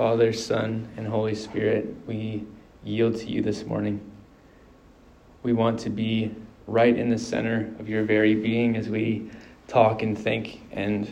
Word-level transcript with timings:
Father, 0.00 0.32
Son, 0.32 0.88
and 0.96 1.06
Holy 1.06 1.34
Spirit, 1.34 1.94
we 2.06 2.46
yield 2.82 3.16
to 3.16 3.26
you 3.26 3.42
this 3.42 3.66
morning. 3.66 4.00
We 5.42 5.52
want 5.52 5.78
to 5.80 5.90
be 5.90 6.34
right 6.66 6.96
in 6.96 7.10
the 7.10 7.18
center 7.18 7.70
of 7.78 7.86
your 7.86 8.04
very 8.04 8.34
being 8.34 8.78
as 8.78 8.88
we 8.88 9.30
talk 9.68 10.00
and 10.00 10.16
think 10.16 10.62
and 10.72 11.06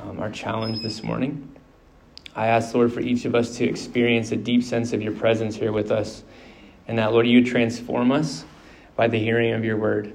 um, 0.00 0.20
are 0.20 0.30
challenged 0.30 0.80
this 0.80 1.02
morning. 1.02 1.56
I 2.36 2.46
ask, 2.46 2.72
Lord, 2.72 2.92
for 2.92 3.00
each 3.00 3.24
of 3.24 3.34
us 3.34 3.56
to 3.56 3.64
experience 3.64 4.30
a 4.30 4.36
deep 4.36 4.62
sense 4.62 4.92
of 4.92 5.02
your 5.02 5.12
presence 5.14 5.56
here 5.56 5.72
with 5.72 5.90
us, 5.90 6.22
and 6.86 6.96
that, 7.00 7.10
Lord, 7.10 7.26
you 7.26 7.44
transform 7.44 8.12
us 8.12 8.44
by 8.94 9.08
the 9.08 9.18
hearing 9.18 9.54
of 9.54 9.64
your 9.64 9.76
word. 9.76 10.14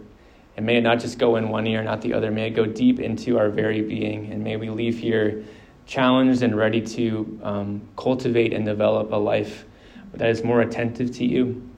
And 0.56 0.66
may 0.66 0.78
it 0.78 0.84
not 0.84 1.02
just 1.02 1.20
go 1.20 1.36
in 1.36 1.50
one 1.50 1.68
ear, 1.68 1.84
not 1.84 2.00
the 2.00 2.14
other. 2.14 2.32
May 2.32 2.48
it 2.48 2.52
go 2.52 2.66
deep 2.66 3.02
into 3.02 3.38
our 3.38 3.50
very 3.50 3.82
being. 3.82 4.32
And 4.32 4.42
may 4.42 4.56
we 4.56 4.70
leave 4.70 4.98
here 4.98 5.44
challenged 5.86 6.42
and 6.42 6.56
ready 6.56 6.82
to 6.82 7.40
um, 7.44 7.90
cultivate 7.98 8.54
and 8.54 8.66
develop 8.66 9.12
a 9.12 9.16
life 9.16 9.66
that 10.14 10.30
is 10.30 10.44
more 10.44 10.62
attentive 10.62 11.12
to 11.12 11.26
you 11.26 11.70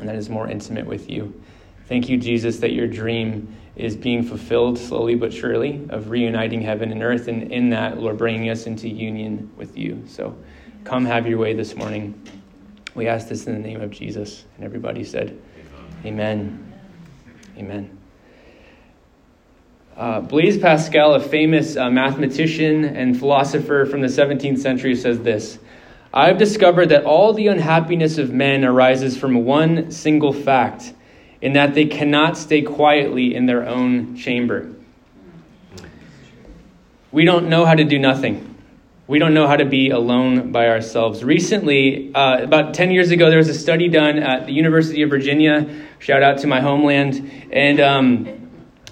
and 0.00 0.08
that 0.08 0.16
is 0.16 0.28
more 0.28 0.48
intimate 0.48 0.86
with 0.86 1.10
you. 1.10 1.40
Thank 1.86 2.08
you, 2.08 2.16
Jesus, 2.16 2.58
that 2.58 2.72
your 2.72 2.86
dream 2.86 3.54
is 3.76 3.96
being 3.96 4.22
fulfilled 4.22 4.78
slowly 4.78 5.14
but 5.14 5.32
surely 5.32 5.86
of 5.90 6.10
reuniting 6.10 6.62
heaven 6.62 6.92
and 6.92 7.02
earth, 7.02 7.28
and 7.28 7.52
in 7.52 7.70
that, 7.70 7.98
Lord, 7.98 8.16
bringing 8.16 8.48
us 8.48 8.66
into 8.66 8.88
union 8.88 9.50
with 9.56 9.76
you. 9.76 10.02
So 10.06 10.36
come 10.84 11.04
have 11.04 11.26
your 11.26 11.38
way 11.38 11.54
this 11.54 11.74
morning. 11.74 12.20
We 12.94 13.08
ask 13.08 13.28
this 13.28 13.46
in 13.46 13.54
the 13.54 13.58
name 13.58 13.80
of 13.80 13.90
Jesus. 13.90 14.44
And 14.56 14.64
everybody 14.64 15.04
said, 15.04 15.40
Amen. 16.04 16.72
Amen. 17.58 17.98
Uh, 19.96 20.20
Blaise 20.20 20.58
Pascal, 20.58 21.14
a 21.14 21.20
famous 21.20 21.76
uh, 21.76 21.88
mathematician 21.88 22.84
and 22.84 23.16
philosopher 23.16 23.86
from 23.86 24.00
the 24.00 24.08
17th 24.08 24.58
century, 24.58 24.96
says 24.96 25.20
this 25.20 25.58
I 26.12 26.26
have 26.26 26.38
discovered 26.38 26.88
that 26.88 27.04
all 27.04 27.32
the 27.32 27.46
unhappiness 27.46 28.18
of 28.18 28.32
men 28.32 28.64
arises 28.64 29.16
from 29.16 29.44
one 29.44 29.92
single 29.92 30.32
fact, 30.32 30.92
in 31.40 31.52
that 31.52 31.74
they 31.74 31.86
cannot 31.86 32.36
stay 32.36 32.62
quietly 32.62 33.36
in 33.36 33.46
their 33.46 33.68
own 33.68 34.16
chamber. 34.16 34.68
We 37.12 37.24
don't 37.24 37.48
know 37.48 37.64
how 37.64 37.74
to 37.74 37.84
do 37.84 38.00
nothing. 38.00 38.50
We 39.06 39.20
don't 39.20 39.34
know 39.34 39.46
how 39.46 39.56
to 39.56 39.64
be 39.64 39.90
alone 39.90 40.50
by 40.50 40.70
ourselves. 40.70 41.22
Recently, 41.22 42.12
uh, 42.14 42.42
about 42.42 42.74
10 42.74 42.90
years 42.90 43.12
ago, 43.12 43.28
there 43.28 43.38
was 43.38 43.48
a 43.48 43.54
study 43.54 43.88
done 43.88 44.18
at 44.18 44.46
the 44.46 44.52
University 44.52 45.02
of 45.02 45.10
Virginia. 45.10 45.86
Shout 46.00 46.22
out 46.24 46.38
to 46.38 46.48
my 46.48 46.60
homeland. 46.60 47.48
And 47.52 47.80
um, 47.80 48.43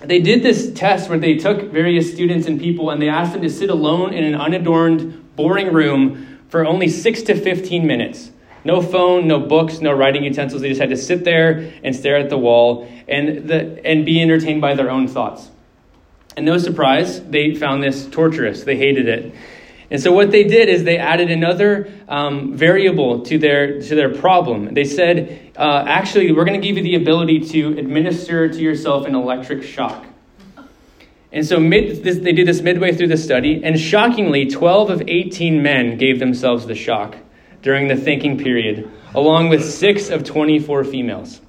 they 0.05 0.21
did 0.21 0.43
this 0.43 0.73
test 0.73 1.09
where 1.09 1.19
they 1.19 1.37
took 1.37 1.71
various 1.71 2.13
students 2.13 2.47
and 2.47 2.59
people 2.61 2.91
and 2.91 3.01
they 3.01 3.09
asked 3.09 3.33
them 3.33 3.43
to 3.43 3.51
sit 3.51 3.71
alone 3.71 4.13
in 4.13 4.25
an 4.25 4.35
unadorned, 4.35 5.37
boring 5.37 5.73
room 5.73 6.41
for 6.49 6.67
only 6.67 6.89
six 6.89 7.23
to 7.23 7.35
15 7.35 7.87
minutes. 7.87 8.31
No 8.65 8.81
phone, 8.81 9.27
no 9.27 9.41
books, 9.41 9.81
no 9.81 9.93
writing 9.93 10.23
utensils. 10.25 10.63
They 10.63 10.69
just 10.69 10.81
had 10.81 10.91
to 10.91 10.97
sit 10.97 11.25
there 11.25 11.73
and 11.83 11.95
stare 11.95 12.17
at 12.17 12.31
the 12.31 12.39
wall 12.39 12.89
and, 13.09 13.49
the, 13.49 13.85
and 13.85 14.05
be 14.07 14.21
entertained 14.21 14.61
by 14.61 14.75
their 14.75 14.91
own 14.91 15.09
thoughts. 15.09 15.49
And 16.37 16.47
no 16.47 16.59
surprise, 16.59 17.23
they 17.23 17.55
found 17.55 17.83
this 17.83 18.07
torturous. 18.07 18.65
They 18.65 18.77
hated 18.77 19.09
it. 19.09 19.35
And 19.93 20.01
so 20.01 20.11
what 20.11 20.31
they 20.31 20.45
did 20.45 20.71
is 20.71 20.85
they 20.85 20.97
added 20.97 21.31
another 21.31 21.93
um, 22.09 22.57
variable 22.57 23.21
to 23.27 23.37
their 23.37 23.79
to 23.83 23.95
their 23.95 24.15
problem. 24.15 24.73
They 24.73 24.85
said, 24.85 25.53
uh, 25.55 25.85
actually, 25.87 26.33
we're 26.33 26.47
going 26.47 26.59
to 26.59 26.67
give 26.67 26.79
you 26.79 26.83
the 26.83 26.95
ability 26.95 27.41
to 27.51 27.79
administer 27.79 28.49
to 28.49 28.59
yourself 28.59 29.07
an 29.07 29.15
electric 29.15 29.63
shock. 29.63 30.07
And 31.31 31.47
so 31.47 31.61
mid, 31.61 32.03
this, 32.03 32.21
they 32.21 32.33
did 32.33 32.49
this 32.49 32.63
midway 32.63 32.95
through 32.95 33.09
the 33.09 33.19
study, 33.19 33.63
and 33.63 33.79
shockingly, 33.79 34.47
12 34.47 34.89
of 34.89 35.03
18 35.07 35.63
men 35.63 35.99
gave 35.99 36.19
themselves 36.19 36.65
the 36.65 36.75
shock 36.75 37.15
during 37.61 37.89
the 37.89 37.97
thinking 37.97 38.39
period, 38.39 38.91
along 39.15 39.51
with 39.51 39.63
six 39.63 40.09
of 40.09 40.25
24 40.25 40.85
females. 40.85 41.43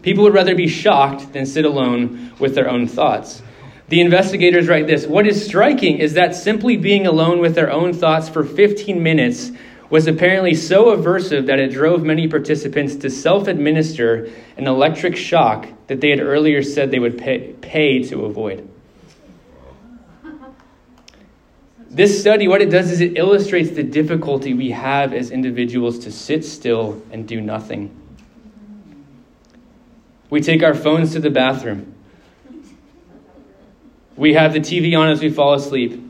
People 0.00 0.24
would 0.24 0.34
rather 0.34 0.54
be 0.54 0.68
shocked 0.68 1.34
than 1.34 1.44
sit 1.44 1.66
alone 1.66 2.32
with 2.38 2.54
their 2.54 2.70
own 2.70 2.88
thoughts. 2.88 3.42
The 3.88 4.00
investigators 4.00 4.68
write 4.68 4.86
this 4.86 5.06
What 5.06 5.26
is 5.26 5.44
striking 5.44 5.98
is 5.98 6.14
that 6.14 6.34
simply 6.34 6.76
being 6.76 7.06
alone 7.06 7.38
with 7.38 7.54
their 7.54 7.70
own 7.70 7.92
thoughts 7.92 8.28
for 8.28 8.44
15 8.44 9.02
minutes 9.02 9.52
was 9.88 10.08
apparently 10.08 10.54
so 10.54 10.96
aversive 10.96 11.46
that 11.46 11.60
it 11.60 11.70
drove 11.70 12.02
many 12.02 12.26
participants 12.26 12.96
to 12.96 13.10
self 13.10 13.46
administer 13.46 14.28
an 14.56 14.66
electric 14.66 15.16
shock 15.16 15.68
that 15.86 16.00
they 16.00 16.10
had 16.10 16.20
earlier 16.20 16.62
said 16.62 16.90
they 16.90 16.98
would 16.98 17.18
pay, 17.18 17.52
pay 17.60 18.02
to 18.02 18.24
avoid. 18.24 18.68
This 21.88 22.20
study, 22.20 22.48
what 22.48 22.60
it 22.60 22.68
does 22.68 22.90
is 22.90 23.00
it 23.00 23.16
illustrates 23.16 23.70
the 23.70 23.84
difficulty 23.84 24.52
we 24.52 24.72
have 24.72 25.14
as 25.14 25.30
individuals 25.30 26.00
to 26.00 26.12
sit 26.12 26.44
still 26.44 27.00
and 27.10 27.26
do 27.26 27.40
nothing. 27.40 27.94
We 30.28 30.40
take 30.40 30.62
our 30.62 30.74
phones 30.74 31.12
to 31.12 31.20
the 31.20 31.30
bathroom. 31.30 31.95
We 34.16 34.32
have 34.32 34.54
the 34.54 34.60
TV 34.60 34.98
on 34.98 35.10
as 35.10 35.20
we 35.20 35.28
fall 35.28 35.52
asleep. 35.52 36.02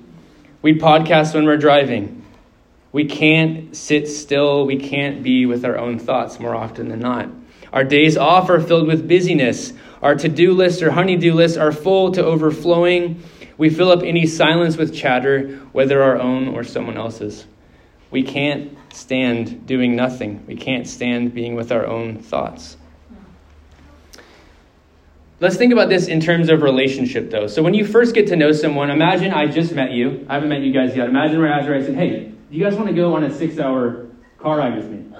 We 0.63 0.79
podcast 0.79 1.35
when 1.35 1.45
we're 1.45 1.57
driving. 1.57 2.25
We 2.93 3.05
can't 3.05 3.77
sit 3.77 4.07
still. 4.09 4.65
We 4.65 4.77
can't 4.77 5.25
be 5.25 5.45
with 5.45 5.65
our 5.65 5.77
own 5.77 5.99
thoughts 5.99 6.39
more 6.39 6.55
often 6.55 6.89
than 6.89 7.01
not. 7.01 7.29
Our 7.73 7.83
days 7.83 8.17
off 8.17 8.49
are 8.49 8.61
filled 8.61 8.87
with 8.87 9.09
busyness. 9.09 9.73
Our 10.03 10.15
to 10.15 10.29
do 10.29 10.53
lists 10.53 10.83
or 10.83 10.93
honeydew 10.93 11.35
lists 11.35 11.59
are 11.59 11.73
full 11.73 12.13
to 12.13 12.25
overflowing. 12.25 13.23
We 13.59 13.71
fill 13.71 13.91
up 13.91 14.05
any 14.05 14.25
silence 14.25 14.77
with 14.77 14.95
chatter, 14.95 15.57
whether 15.73 16.01
our 16.01 16.17
own 16.17 16.49
or 16.49 16.63
someone 16.63 16.97
else's. 16.97 17.45
We 18.13 18.23
can't 18.23 18.79
stand 18.93 19.67
doing 19.67 19.97
nothing. 19.97 20.45
We 20.47 20.55
can't 20.55 20.87
stand 20.87 21.35
being 21.35 21.57
with 21.57 21.73
our 21.73 21.85
own 21.85 22.19
thoughts. 22.19 22.77
Let's 25.39 25.57
think 25.57 25.71
about 25.71 25.91
this 25.91 26.07
in 26.07 26.21
terms 26.21 26.49
of 26.49 26.63
relationship, 26.63 27.31
though. 27.31 27.47
So, 27.47 27.63
when 27.63 27.75
you 27.75 27.85
first 27.85 28.15
get 28.15 28.29
to 28.29 28.37
know 28.37 28.53
someone, 28.53 28.91
imagine 28.91 29.35
I 29.35 29.47
just 29.47 29.75
met 29.75 29.93
you. 29.93 30.25
I 30.31 30.35
haven't 30.35 30.49
met 30.49 30.63
you 30.63 30.73
guys 30.73 30.97
yet. 30.97 31.11
Imagine 31.11 31.41
where 31.41 31.53
after 31.53 31.75
I 31.75 31.83
said, 31.83 31.95
Hey, 31.95 32.33
do 32.51 32.57
you 32.57 32.65
guys 32.65 32.75
want 32.75 32.89
to 32.89 32.95
go 32.95 33.15
on 33.15 33.23
a 33.23 33.31
six 33.31 33.59
hour 33.59 34.07
car 34.39 34.57
ride 34.59 34.77
with 34.77 34.89
me? 34.89 35.15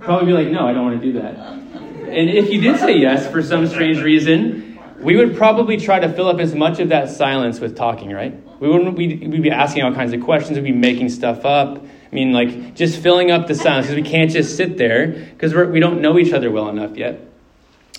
Probably 0.00 0.26
be 0.26 0.32
like, 0.32 0.48
No, 0.48 0.66
I 0.66 0.72
don't 0.72 0.84
want 0.84 1.00
to 1.00 1.12
do 1.12 1.20
that. 1.20 1.36
And 1.36 2.28
if 2.28 2.50
you 2.50 2.60
did 2.60 2.80
say 2.80 2.98
yes 2.98 3.30
for 3.30 3.40
some 3.40 3.68
strange 3.68 4.00
reason, 4.00 4.80
we 4.98 5.16
would 5.16 5.36
probably 5.36 5.76
try 5.76 6.00
to 6.00 6.12
fill 6.12 6.28
up 6.28 6.40
as 6.40 6.56
much 6.56 6.80
of 6.80 6.88
that 6.88 7.08
silence 7.08 7.60
with 7.60 7.76
talking, 7.76 8.10
right? 8.10 8.34
We 8.60 8.68
wouldn't 8.68 8.96
we'd, 8.96 9.28
we'd 9.28 9.42
be 9.44 9.50
asking 9.52 9.84
all 9.84 9.94
kinds 9.94 10.12
of 10.12 10.22
questions, 10.22 10.58
we'd 10.58 10.64
be 10.64 10.72
making 10.72 11.10
stuff 11.10 11.44
up. 11.44 11.78
I 11.78 12.14
mean, 12.14 12.32
like 12.32 12.74
just 12.74 13.00
filling 13.00 13.30
up 13.30 13.46
the 13.46 13.54
silence 13.54 13.86
because 13.86 14.02
we 14.02 14.10
can't 14.10 14.30
just 14.30 14.56
sit 14.56 14.76
there 14.76 15.06
because 15.06 15.54
we 15.54 15.78
don't 15.78 16.00
know 16.00 16.18
each 16.18 16.32
other 16.32 16.50
well 16.50 16.68
enough 16.68 16.96
yet. 16.96 17.31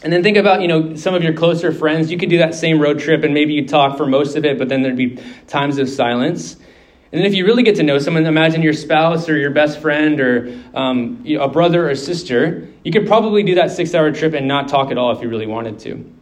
And 0.03 0.11
then 0.11 0.21
think 0.21 0.35
about, 0.35 0.61
you 0.61 0.67
know, 0.67 0.95
some 0.95 1.15
of 1.15 1.23
your 1.23 1.33
closer 1.33 1.71
friends. 1.71 2.11
You 2.11 2.17
could 2.17 2.29
do 2.29 2.39
that 2.39 2.53
same 2.53 2.79
road 2.79 2.99
trip 2.99 3.23
and 3.23 3.33
maybe 3.33 3.53
you 3.53 3.65
talk 3.65 3.97
for 3.97 4.05
most 4.05 4.35
of 4.35 4.43
it, 4.43 4.57
but 4.59 4.67
then 4.67 4.81
there'd 4.81 4.97
be 4.97 5.17
times 5.47 5.77
of 5.77 5.89
silence. 5.89 6.55
And 7.13 7.21
then 7.21 7.25
if 7.25 7.33
you 7.33 7.45
really 7.45 7.63
get 7.63 7.75
to 7.77 7.83
know 7.83 7.99
someone, 7.99 8.25
imagine 8.25 8.61
your 8.61 8.73
spouse 8.73 9.29
or 9.29 9.37
your 9.37 9.51
best 9.51 9.79
friend 9.79 10.19
or 10.19 10.59
um, 10.73 11.23
a 11.25 11.47
brother 11.47 11.89
or 11.89 11.95
sister, 11.95 12.67
you 12.83 12.91
could 12.91 13.07
probably 13.07 13.43
do 13.43 13.55
that 13.55 13.71
six 13.71 13.93
hour 13.93 14.11
trip 14.11 14.33
and 14.33 14.47
not 14.47 14.67
talk 14.67 14.91
at 14.91 14.97
all 14.97 15.15
if 15.15 15.21
you 15.21 15.29
really 15.29 15.47
wanted 15.47 15.79
to. 15.79 16.13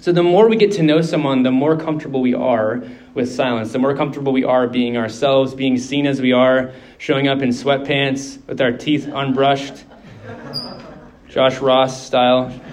So 0.00 0.12
the 0.12 0.22
more 0.22 0.48
we 0.48 0.56
get 0.56 0.72
to 0.72 0.82
know 0.82 1.00
someone, 1.00 1.42
the 1.42 1.50
more 1.50 1.76
comfortable 1.76 2.20
we 2.20 2.34
are 2.34 2.82
with 3.14 3.32
silence, 3.32 3.72
the 3.72 3.78
more 3.78 3.96
comfortable 3.96 4.32
we 4.32 4.44
are 4.44 4.68
being 4.68 4.96
ourselves, 4.96 5.54
being 5.54 5.78
seen 5.78 6.06
as 6.06 6.20
we 6.20 6.32
are, 6.32 6.72
showing 6.98 7.26
up 7.26 7.40
in 7.40 7.48
sweatpants 7.48 8.44
with 8.46 8.60
our 8.60 8.72
teeth 8.72 9.06
unbrushed 9.06 9.84
Josh 11.32 11.58
Ross 11.60 12.06
style. 12.06 12.52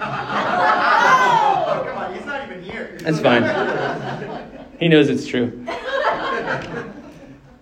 Oh, 1.72 1.84
come 1.86 1.98
on, 1.98 2.14
he's 2.14 2.26
not 2.26 2.44
even 2.46 2.62
here. 2.62 2.98
That's 3.00 3.20
fine. 3.20 3.44
He 4.78 4.88
knows 4.88 5.08
it's 5.08 5.26
true. 5.26 5.64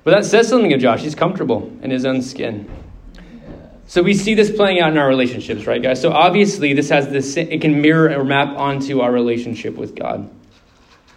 But 0.04 0.12
that 0.12 0.24
says 0.24 0.48
something 0.48 0.72
of 0.72 0.80
Josh. 0.80 1.02
He's 1.02 1.14
comfortable 1.14 1.70
in 1.82 1.90
his 1.90 2.06
own 2.06 2.22
skin. 2.22 2.70
So 3.86 4.02
we 4.02 4.14
see 4.14 4.34
this 4.34 4.50
playing 4.50 4.80
out 4.80 4.90
in 4.90 4.98
our 4.98 5.06
relationships, 5.08 5.66
right, 5.66 5.82
guys? 5.82 6.00
So 6.00 6.12
obviously, 6.12 6.72
this 6.72 6.88
has 6.88 7.08
this, 7.08 7.36
it 7.36 7.60
can 7.60 7.80
mirror 7.80 8.18
or 8.18 8.24
map 8.24 8.56
onto 8.56 9.00
our 9.00 9.12
relationship 9.12 9.76
with 9.76 9.94
God. 9.94 10.28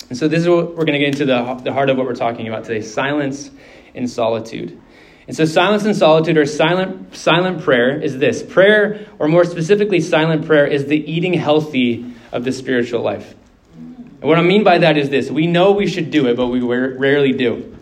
And 0.09 0.17
so 0.17 0.27
this 0.27 0.41
is 0.41 0.49
what 0.49 0.75
we're 0.75 0.85
going 0.85 0.99
to 0.99 0.99
get 0.99 1.07
into 1.07 1.25
the, 1.25 1.55
the 1.63 1.71
heart 1.73 1.89
of 1.89 1.97
what 1.97 2.05
we're 2.05 2.15
talking 2.15 2.47
about 2.47 2.65
today 2.65 2.81
silence 2.81 3.49
and 3.95 4.09
solitude. 4.09 4.79
And 5.27 5.37
so 5.37 5.45
silence 5.45 5.85
and 5.85 5.95
solitude 5.95 6.37
or 6.37 6.45
silent 6.45 7.15
silent 7.15 7.61
prayer 7.63 7.99
is 8.01 8.17
this. 8.17 8.43
Prayer, 8.43 9.07
or 9.19 9.27
more 9.27 9.45
specifically 9.45 10.01
silent 10.01 10.45
prayer, 10.45 10.65
is 10.65 10.87
the 10.87 10.97
eating 11.11 11.33
healthy 11.33 12.13
of 12.31 12.43
the 12.43 12.51
spiritual 12.51 13.01
life. 13.01 13.35
And 13.75 14.23
what 14.29 14.37
I 14.37 14.43
mean 14.43 14.63
by 14.63 14.79
that 14.79 14.97
is 14.97 15.09
this. 15.09 15.29
We 15.29 15.47
know 15.47 15.71
we 15.71 15.87
should 15.87 16.11
do 16.11 16.27
it, 16.27 16.37
but 16.37 16.47
we 16.47 16.59
rarely 16.59 17.33
do. 17.33 17.77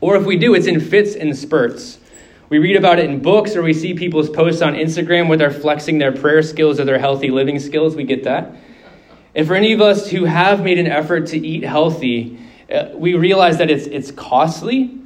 Or 0.00 0.16
if 0.16 0.24
we 0.24 0.36
do, 0.36 0.54
it's 0.54 0.66
in 0.66 0.80
fits 0.80 1.14
and 1.14 1.36
spurts. 1.36 1.98
We 2.48 2.58
read 2.58 2.76
about 2.76 2.98
it 2.98 3.06
in 3.06 3.20
books 3.20 3.56
or 3.56 3.62
we 3.62 3.72
see 3.72 3.94
people's 3.94 4.28
posts 4.28 4.60
on 4.60 4.74
Instagram 4.74 5.28
where 5.28 5.38
they're 5.38 5.50
flexing 5.50 5.98
their 5.98 6.12
prayer 6.12 6.42
skills 6.42 6.78
or 6.78 6.84
their 6.84 6.98
healthy 6.98 7.30
living 7.30 7.58
skills. 7.58 7.96
We 7.96 8.04
get 8.04 8.24
that. 8.24 8.54
And 9.34 9.46
for 9.46 9.54
any 9.54 9.72
of 9.72 9.80
us 9.80 10.10
who 10.10 10.26
have 10.26 10.62
made 10.62 10.78
an 10.78 10.86
effort 10.86 11.28
to 11.28 11.38
eat 11.38 11.64
healthy, 11.64 12.38
uh, 12.70 12.90
we 12.94 13.14
realize 13.14 13.56
that 13.58 13.70
it's, 13.70 13.86
it's 13.86 14.10
costly 14.10 14.98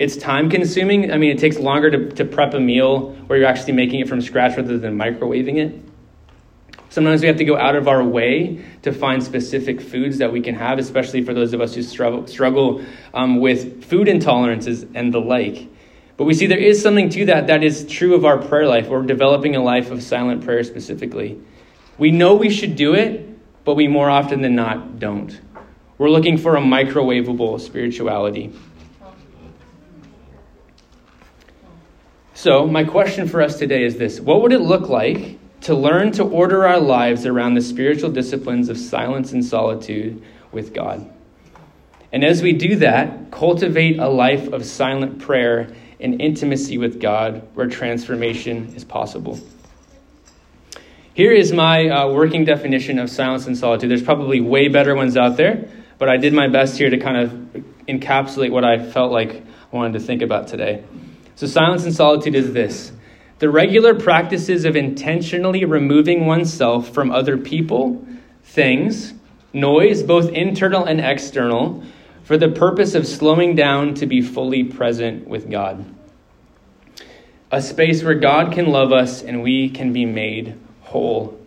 It's 0.00 0.16
time 0.16 0.48
consuming. 0.48 1.12
I 1.12 1.18
mean, 1.18 1.30
it 1.30 1.38
takes 1.38 1.58
longer 1.58 1.90
to, 1.90 2.08
to 2.12 2.24
prep 2.24 2.54
a 2.54 2.58
meal 2.58 3.12
where 3.26 3.38
you're 3.38 3.46
actually 3.46 3.74
making 3.74 4.00
it 4.00 4.08
from 4.08 4.22
scratch 4.22 4.56
rather 4.56 4.78
than 4.78 4.96
microwaving 4.96 5.58
it. 5.58 5.78
Sometimes 6.88 7.20
we 7.20 7.28
have 7.28 7.36
to 7.36 7.44
go 7.44 7.58
out 7.58 7.76
of 7.76 7.86
our 7.86 8.02
way 8.02 8.64
to 8.80 8.92
find 8.92 9.22
specific 9.22 9.78
foods 9.78 10.16
that 10.16 10.32
we 10.32 10.40
can 10.40 10.54
have, 10.54 10.78
especially 10.78 11.22
for 11.22 11.34
those 11.34 11.52
of 11.52 11.60
us 11.60 11.74
who 11.74 11.82
struggle, 11.82 12.26
struggle 12.26 12.82
um, 13.12 13.40
with 13.40 13.84
food 13.84 14.08
intolerances 14.08 14.90
and 14.94 15.12
the 15.12 15.20
like. 15.20 15.68
But 16.16 16.24
we 16.24 16.32
see 16.32 16.46
there 16.46 16.56
is 16.56 16.82
something 16.82 17.10
to 17.10 17.26
that 17.26 17.48
that 17.48 17.62
is 17.62 17.86
true 17.86 18.14
of 18.14 18.24
our 18.24 18.38
prayer 18.38 18.66
life. 18.66 18.88
We're 18.88 19.02
developing 19.02 19.54
a 19.54 19.62
life 19.62 19.90
of 19.90 20.02
silent 20.02 20.42
prayer 20.42 20.64
specifically. 20.64 21.38
We 21.98 22.10
know 22.10 22.36
we 22.36 22.48
should 22.48 22.74
do 22.74 22.94
it, 22.94 23.28
but 23.66 23.74
we 23.74 23.86
more 23.86 24.08
often 24.08 24.40
than 24.40 24.54
not 24.54 24.98
don't. 24.98 25.38
We're 25.98 26.08
looking 26.08 26.38
for 26.38 26.56
a 26.56 26.60
microwavable 26.62 27.60
spirituality. 27.60 28.54
So, 32.40 32.66
my 32.66 32.84
question 32.84 33.28
for 33.28 33.42
us 33.42 33.58
today 33.58 33.84
is 33.84 33.98
this 33.98 34.18
What 34.18 34.40
would 34.40 34.52
it 34.52 34.62
look 34.62 34.88
like 34.88 35.38
to 35.60 35.74
learn 35.74 36.10
to 36.12 36.24
order 36.24 36.66
our 36.66 36.80
lives 36.80 37.26
around 37.26 37.52
the 37.52 37.60
spiritual 37.60 38.10
disciplines 38.10 38.70
of 38.70 38.78
silence 38.78 39.32
and 39.32 39.44
solitude 39.44 40.22
with 40.50 40.72
God. 40.72 41.06
And 42.12 42.24
as 42.24 42.40
we 42.40 42.54
do 42.54 42.76
that, 42.76 43.30
cultivate 43.30 43.98
a 43.98 44.08
life 44.08 44.54
of 44.54 44.64
silent 44.64 45.18
prayer 45.18 45.70
and 46.00 46.18
intimacy 46.18 46.78
with 46.78 46.98
God 46.98 47.46
where 47.52 47.66
transformation 47.66 48.72
is 48.74 48.84
possible. 48.84 49.38
Here 51.12 51.32
is 51.32 51.52
my 51.52 51.90
uh, 51.90 52.10
working 52.10 52.46
definition 52.46 52.98
of 52.98 53.10
silence 53.10 53.48
and 53.48 53.58
solitude. 53.58 53.90
There's 53.90 54.02
probably 54.02 54.40
way 54.40 54.68
better 54.68 54.94
ones 54.94 55.18
out 55.18 55.36
there, 55.36 55.68
but 55.98 56.08
I 56.08 56.16
did 56.16 56.32
my 56.32 56.48
best 56.48 56.78
here 56.78 56.88
to 56.88 56.96
kind 56.96 57.18
of 57.18 57.64
encapsulate 57.86 58.50
what 58.50 58.64
I 58.64 58.90
felt 58.90 59.12
like 59.12 59.34
I 59.34 59.76
wanted 59.76 59.92
to 59.92 60.00
think 60.00 60.22
about 60.22 60.48
today. 60.48 60.84
So, 61.40 61.46
silence 61.46 61.84
and 61.84 61.94
solitude 61.94 62.34
is 62.34 62.52
this 62.52 62.92
the 63.38 63.48
regular 63.48 63.94
practices 63.94 64.66
of 64.66 64.76
intentionally 64.76 65.64
removing 65.64 66.26
oneself 66.26 66.92
from 66.92 67.10
other 67.10 67.38
people, 67.38 68.04
things, 68.42 69.14
noise, 69.54 70.02
both 70.02 70.28
internal 70.28 70.84
and 70.84 71.00
external, 71.00 71.82
for 72.24 72.36
the 72.36 72.50
purpose 72.50 72.94
of 72.94 73.06
slowing 73.06 73.54
down 73.54 73.94
to 73.94 74.06
be 74.06 74.20
fully 74.20 74.64
present 74.64 75.26
with 75.26 75.50
God. 75.50 75.82
A 77.50 77.62
space 77.62 78.02
where 78.02 78.16
God 78.16 78.52
can 78.52 78.66
love 78.66 78.92
us 78.92 79.22
and 79.22 79.42
we 79.42 79.70
can 79.70 79.94
be 79.94 80.04
made 80.04 80.58
whole. 80.82 81.40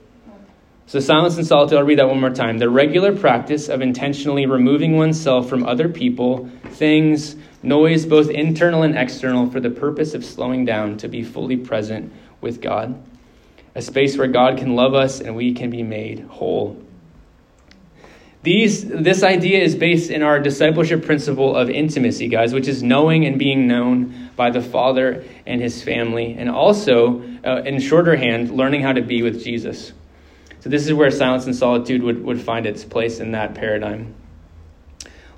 So, 0.87 0.99
silence 0.99 1.37
and 1.37 1.45
solitude, 1.45 1.77
I'll 1.77 1.85
read 1.85 1.99
that 1.99 2.09
one 2.09 2.19
more 2.19 2.31
time. 2.31 2.57
The 2.57 2.67
regular 2.67 3.15
practice 3.15 3.69
of 3.69 3.83
intentionally 3.83 4.47
removing 4.47 4.97
oneself 4.97 5.47
from 5.47 5.67
other 5.67 5.87
people, 5.87 6.49
things, 6.71 7.35
noise, 7.63 8.05
both 8.05 8.29
internal 8.29 8.83
and 8.83 8.97
external, 8.97 9.49
for 9.49 9.59
the 9.59 9.69
purpose 9.69 10.13
of 10.13 10.23
slowing 10.23 10.65
down 10.65 10.97
to 10.97 11.07
be 11.07 11.23
fully 11.23 11.57
present 11.57 12.11
with 12.41 12.61
God. 12.61 13.01
A 13.75 13.81
space 13.81 14.17
where 14.17 14.27
God 14.27 14.57
can 14.57 14.75
love 14.75 14.93
us 14.93 15.19
and 15.19 15.35
we 15.35 15.53
can 15.53 15.69
be 15.69 15.81
made 15.81 16.19
whole. 16.21 16.79
These, 18.43 18.85
this 18.85 19.23
idea 19.23 19.63
is 19.63 19.73
based 19.73 20.11
in 20.11 20.21
our 20.21 20.37
discipleship 20.37 21.05
principle 21.05 21.55
of 21.55 21.69
intimacy, 21.69 22.27
guys, 22.27 22.53
which 22.53 22.67
is 22.67 22.83
knowing 22.83 23.25
and 23.25 23.39
being 23.39 23.67
known 23.67 24.29
by 24.35 24.49
the 24.49 24.61
Father 24.61 25.23
and 25.47 25.61
his 25.61 25.81
family, 25.81 26.35
and 26.37 26.49
also, 26.49 27.23
uh, 27.45 27.61
in 27.65 27.79
shorter 27.79 28.17
hand, 28.17 28.51
learning 28.51 28.81
how 28.81 28.91
to 28.91 29.01
be 29.01 29.21
with 29.21 29.41
Jesus. 29.41 29.93
So, 30.59 30.69
this 30.69 30.85
is 30.85 30.93
where 30.93 31.09
silence 31.09 31.45
and 31.45 31.55
solitude 31.55 32.03
would, 32.03 32.23
would 32.25 32.41
find 32.41 32.65
its 32.65 32.83
place 32.83 33.21
in 33.21 33.31
that 33.31 33.55
paradigm. 33.55 34.13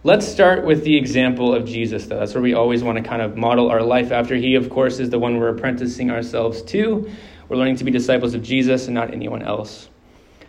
Let's 0.06 0.28
start 0.28 0.64
with 0.64 0.84
the 0.84 0.96
example 0.96 1.52
of 1.52 1.66
Jesus, 1.66 2.06
though. 2.06 2.20
That's 2.20 2.36
where 2.36 2.44
we 2.44 2.54
always 2.54 2.84
want 2.84 3.00
to 3.00 3.04
kind 3.04 3.24
of 3.24 3.36
model 3.36 3.72
our 3.72 3.82
life 3.82 4.12
after. 4.12 4.36
He, 4.36 4.54
of 4.54 4.70
course, 4.70 5.00
is 5.00 5.10
the 5.10 5.18
one 5.18 5.40
we're 5.40 5.50
apprenticing 5.50 6.12
ourselves 6.12 6.62
to. 6.62 7.10
We're 7.50 7.58
learning 7.58 7.78
to 7.78 7.84
be 7.84 7.90
disciples 7.90 8.36
of 8.36 8.44
Jesus 8.44 8.86
and 8.86 8.94
not 8.94 9.12
anyone 9.12 9.42
else. 9.42 9.90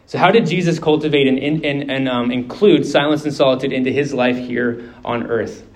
So, 0.05 0.19
how 0.19 0.31
did 0.31 0.45
Jesus 0.45 0.79
cultivate 0.79 1.27
and, 1.27 1.39
and, 1.65 1.91
and 1.91 2.07
um, 2.07 2.31
include 2.31 2.85
silence 2.85 3.25
and 3.25 3.33
solitude 3.33 3.73
into 3.73 3.91
his 3.91 4.13
life 4.13 4.37
here 4.37 4.93
on 5.07 5.27
earth? 5.29 5.67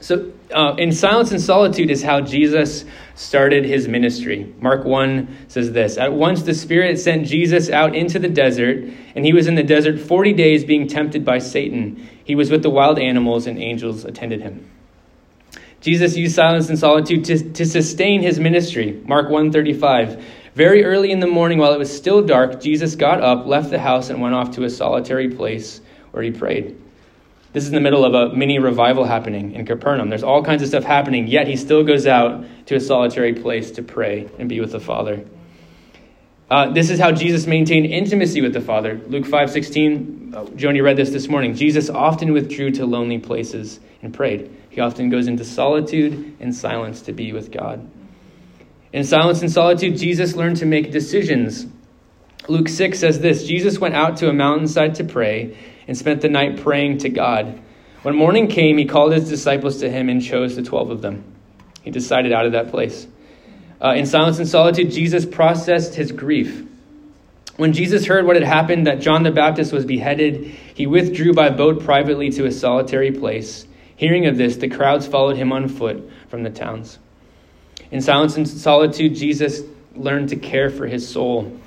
So, 0.00 0.32
uh, 0.50 0.76
in 0.78 0.90
silence 0.90 1.32
and 1.32 1.40
solitude 1.42 1.90
is 1.90 2.02
how 2.02 2.22
Jesus 2.22 2.86
started 3.16 3.64
his 3.64 3.88
ministry. 3.88 4.54
Mark 4.60 4.84
1 4.84 5.46
says 5.48 5.72
this 5.72 5.96
At 5.98 6.12
once 6.12 6.42
the 6.42 6.54
Spirit 6.54 7.00
sent 7.00 7.26
Jesus 7.26 7.68
out 7.70 7.96
into 7.96 8.18
the 8.18 8.28
desert, 8.28 8.84
and 9.16 9.24
he 9.24 9.32
was 9.32 9.48
in 9.48 9.56
the 9.56 9.62
desert 9.64 9.98
40 9.98 10.34
days 10.34 10.64
being 10.64 10.86
tempted 10.86 11.24
by 11.24 11.38
Satan. 11.38 12.08
He 12.22 12.36
was 12.36 12.50
with 12.50 12.62
the 12.62 12.70
wild 12.70 12.98
animals, 12.98 13.46
and 13.46 13.58
angels 13.58 14.04
attended 14.04 14.42
him. 14.42 14.70
Jesus 15.80 16.16
used 16.16 16.34
silence 16.34 16.68
and 16.68 16.78
solitude 16.78 17.24
to, 17.24 17.52
to 17.52 17.66
sustain 17.66 18.22
his 18.22 18.38
ministry. 18.38 19.02
Mark 19.06 19.30
135. 19.30 20.24
Very 20.54 20.84
early 20.84 21.10
in 21.10 21.20
the 21.20 21.26
morning, 21.26 21.58
while 21.58 21.72
it 21.72 21.78
was 21.78 21.94
still 21.94 22.24
dark, 22.24 22.60
Jesus 22.60 22.96
got 22.96 23.20
up, 23.22 23.46
left 23.46 23.70
the 23.70 23.78
house, 23.78 24.10
and 24.10 24.20
went 24.20 24.34
off 24.34 24.52
to 24.52 24.64
a 24.64 24.70
solitary 24.70 25.28
place 25.28 25.80
where 26.12 26.22
he 26.22 26.30
prayed. 26.30 26.76
This 27.56 27.64
is 27.64 27.70
in 27.70 27.74
the 27.74 27.80
middle 27.80 28.04
of 28.04 28.12
a 28.12 28.36
mini 28.36 28.58
revival 28.58 29.06
happening 29.06 29.52
in 29.52 29.64
Capernaum. 29.64 30.10
There's 30.10 30.22
all 30.22 30.44
kinds 30.44 30.60
of 30.60 30.68
stuff 30.68 30.84
happening, 30.84 31.26
yet 31.26 31.46
he 31.46 31.56
still 31.56 31.82
goes 31.82 32.06
out 32.06 32.44
to 32.66 32.74
a 32.74 32.80
solitary 32.80 33.32
place 33.32 33.70
to 33.70 33.82
pray 33.82 34.28
and 34.38 34.46
be 34.46 34.60
with 34.60 34.72
the 34.72 34.78
Father. 34.78 35.24
Uh, 36.50 36.70
this 36.72 36.90
is 36.90 37.00
how 37.00 37.12
Jesus 37.12 37.46
maintained 37.46 37.86
intimacy 37.86 38.42
with 38.42 38.52
the 38.52 38.60
Father. 38.60 39.00
Luke 39.06 39.24
5:16, 39.24 40.34
uh, 40.34 40.44
Joni 40.48 40.82
read 40.82 40.98
this 40.98 41.08
this 41.08 41.28
morning. 41.28 41.54
Jesus 41.54 41.88
often 41.88 42.34
withdrew 42.34 42.72
to 42.72 42.84
lonely 42.84 43.16
places 43.16 43.80
and 44.02 44.12
prayed. 44.12 44.50
He 44.68 44.82
often 44.82 45.08
goes 45.08 45.26
into 45.26 45.42
solitude 45.42 46.36
and 46.38 46.54
silence 46.54 47.00
to 47.00 47.14
be 47.14 47.32
with 47.32 47.50
God. 47.50 47.88
In 48.92 49.02
silence 49.02 49.40
and 49.40 49.50
solitude, 49.50 49.96
Jesus 49.96 50.36
learned 50.36 50.58
to 50.58 50.66
make 50.66 50.92
decisions. 50.92 51.66
Luke 52.48 52.68
6 52.68 52.98
says 52.98 53.20
this 53.20 53.46
Jesus 53.46 53.78
went 53.78 53.94
out 53.94 54.18
to 54.18 54.28
a 54.28 54.34
mountainside 54.34 54.96
to 54.96 55.04
pray 55.04 55.56
and 55.86 55.96
spent 55.96 56.20
the 56.20 56.28
night 56.28 56.60
praying 56.60 56.98
to 56.98 57.08
God. 57.08 57.60
When 58.02 58.14
morning 58.14 58.48
came, 58.48 58.78
he 58.78 58.84
called 58.84 59.12
his 59.12 59.28
disciples 59.28 59.78
to 59.78 59.90
him 59.90 60.08
and 60.08 60.22
chose 60.22 60.56
the 60.56 60.62
12 60.62 60.90
of 60.90 61.02
them. 61.02 61.24
He 61.82 61.90
decided 61.90 62.32
out 62.32 62.46
of 62.46 62.52
that 62.52 62.70
place. 62.70 63.06
Uh, 63.80 63.94
in 63.96 64.06
silence 64.06 64.38
and 64.38 64.48
solitude, 64.48 64.90
Jesus 64.90 65.26
processed 65.26 65.94
his 65.94 66.12
grief. 66.12 66.66
When 67.56 67.72
Jesus 67.72 68.06
heard 68.06 68.26
what 68.26 68.36
had 68.36 68.44
happened, 68.44 68.86
that 68.86 69.00
John 69.00 69.22
the 69.22 69.30
Baptist 69.30 69.72
was 69.72 69.84
beheaded, 69.84 70.44
he 70.74 70.86
withdrew 70.86 71.32
by 71.32 71.50
boat 71.50 71.84
privately 71.84 72.30
to 72.30 72.46
a 72.46 72.52
solitary 72.52 73.12
place. 73.12 73.66
Hearing 73.96 74.26
of 74.26 74.36
this, 74.36 74.56
the 74.56 74.68
crowds 74.68 75.06
followed 75.06 75.36
him 75.36 75.52
on 75.52 75.68
foot 75.68 76.10
from 76.28 76.42
the 76.42 76.50
towns. 76.50 76.98
In 77.90 78.02
silence 78.02 78.36
and 78.36 78.46
solitude, 78.46 79.14
Jesus 79.14 79.62
learned 79.94 80.28
to 80.30 80.36
care 80.36 80.68
for 80.68 80.86
his 80.86 81.08
soul. 81.08 81.58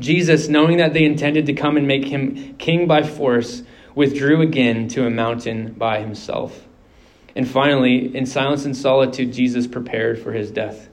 Jesus, 0.00 0.48
knowing 0.48 0.78
that 0.78 0.92
they 0.92 1.04
intended 1.04 1.46
to 1.46 1.52
come 1.52 1.76
and 1.76 1.86
make 1.86 2.06
him 2.06 2.54
king 2.56 2.86
by 2.86 3.02
force, 3.02 3.62
withdrew 3.94 4.40
again 4.40 4.88
to 4.88 5.06
a 5.06 5.10
mountain 5.10 5.72
by 5.72 6.00
himself. 6.00 6.66
And 7.34 7.48
finally, 7.48 8.14
in 8.14 8.26
silence 8.26 8.64
and 8.64 8.76
solitude, 8.76 9.32
Jesus 9.32 9.66
prepared 9.66 10.18
for 10.18 10.32
his 10.32 10.50
death. 10.50 10.88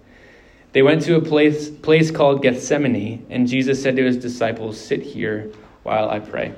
They 0.73 0.81
went 0.81 1.01
to 1.03 1.15
a 1.15 1.21
place, 1.21 1.69
place 1.69 2.11
called 2.11 2.43
Gethsemane, 2.43 3.25
and 3.29 3.47
Jesus 3.47 3.81
said 3.81 3.95
to 3.95 4.05
his 4.05 4.17
disciples, 4.17 4.79
Sit 4.79 5.01
here 5.01 5.51
while 5.83 6.09
I 6.09 6.19
pray. 6.19 6.53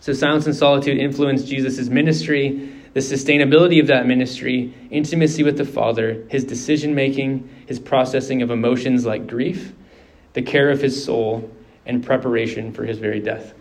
So, 0.00 0.12
silence 0.12 0.46
and 0.46 0.56
solitude 0.56 0.98
influenced 0.98 1.46
Jesus' 1.46 1.88
ministry, 1.88 2.72
the 2.94 3.00
sustainability 3.00 3.80
of 3.80 3.86
that 3.86 4.06
ministry, 4.06 4.74
intimacy 4.90 5.42
with 5.42 5.56
the 5.56 5.64
Father, 5.64 6.24
his 6.28 6.44
decision 6.44 6.94
making, 6.94 7.48
his 7.66 7.78
processing 7.78 8.42
of 8.42 8.50
emotions 8.50 9.06
like 9.06 9.26
grief, 9.26 9.72
the 10.34 10.42
care 10.42 10.70
of 10.70 10.80
his 10.80 11.04
soul, 11.04 11.50
and 11.84 12.04
preparation 12.04 12.72
for 12.72 12.84
his 12.84 12.98
very 12.98 13.20
death. 13.20 13.54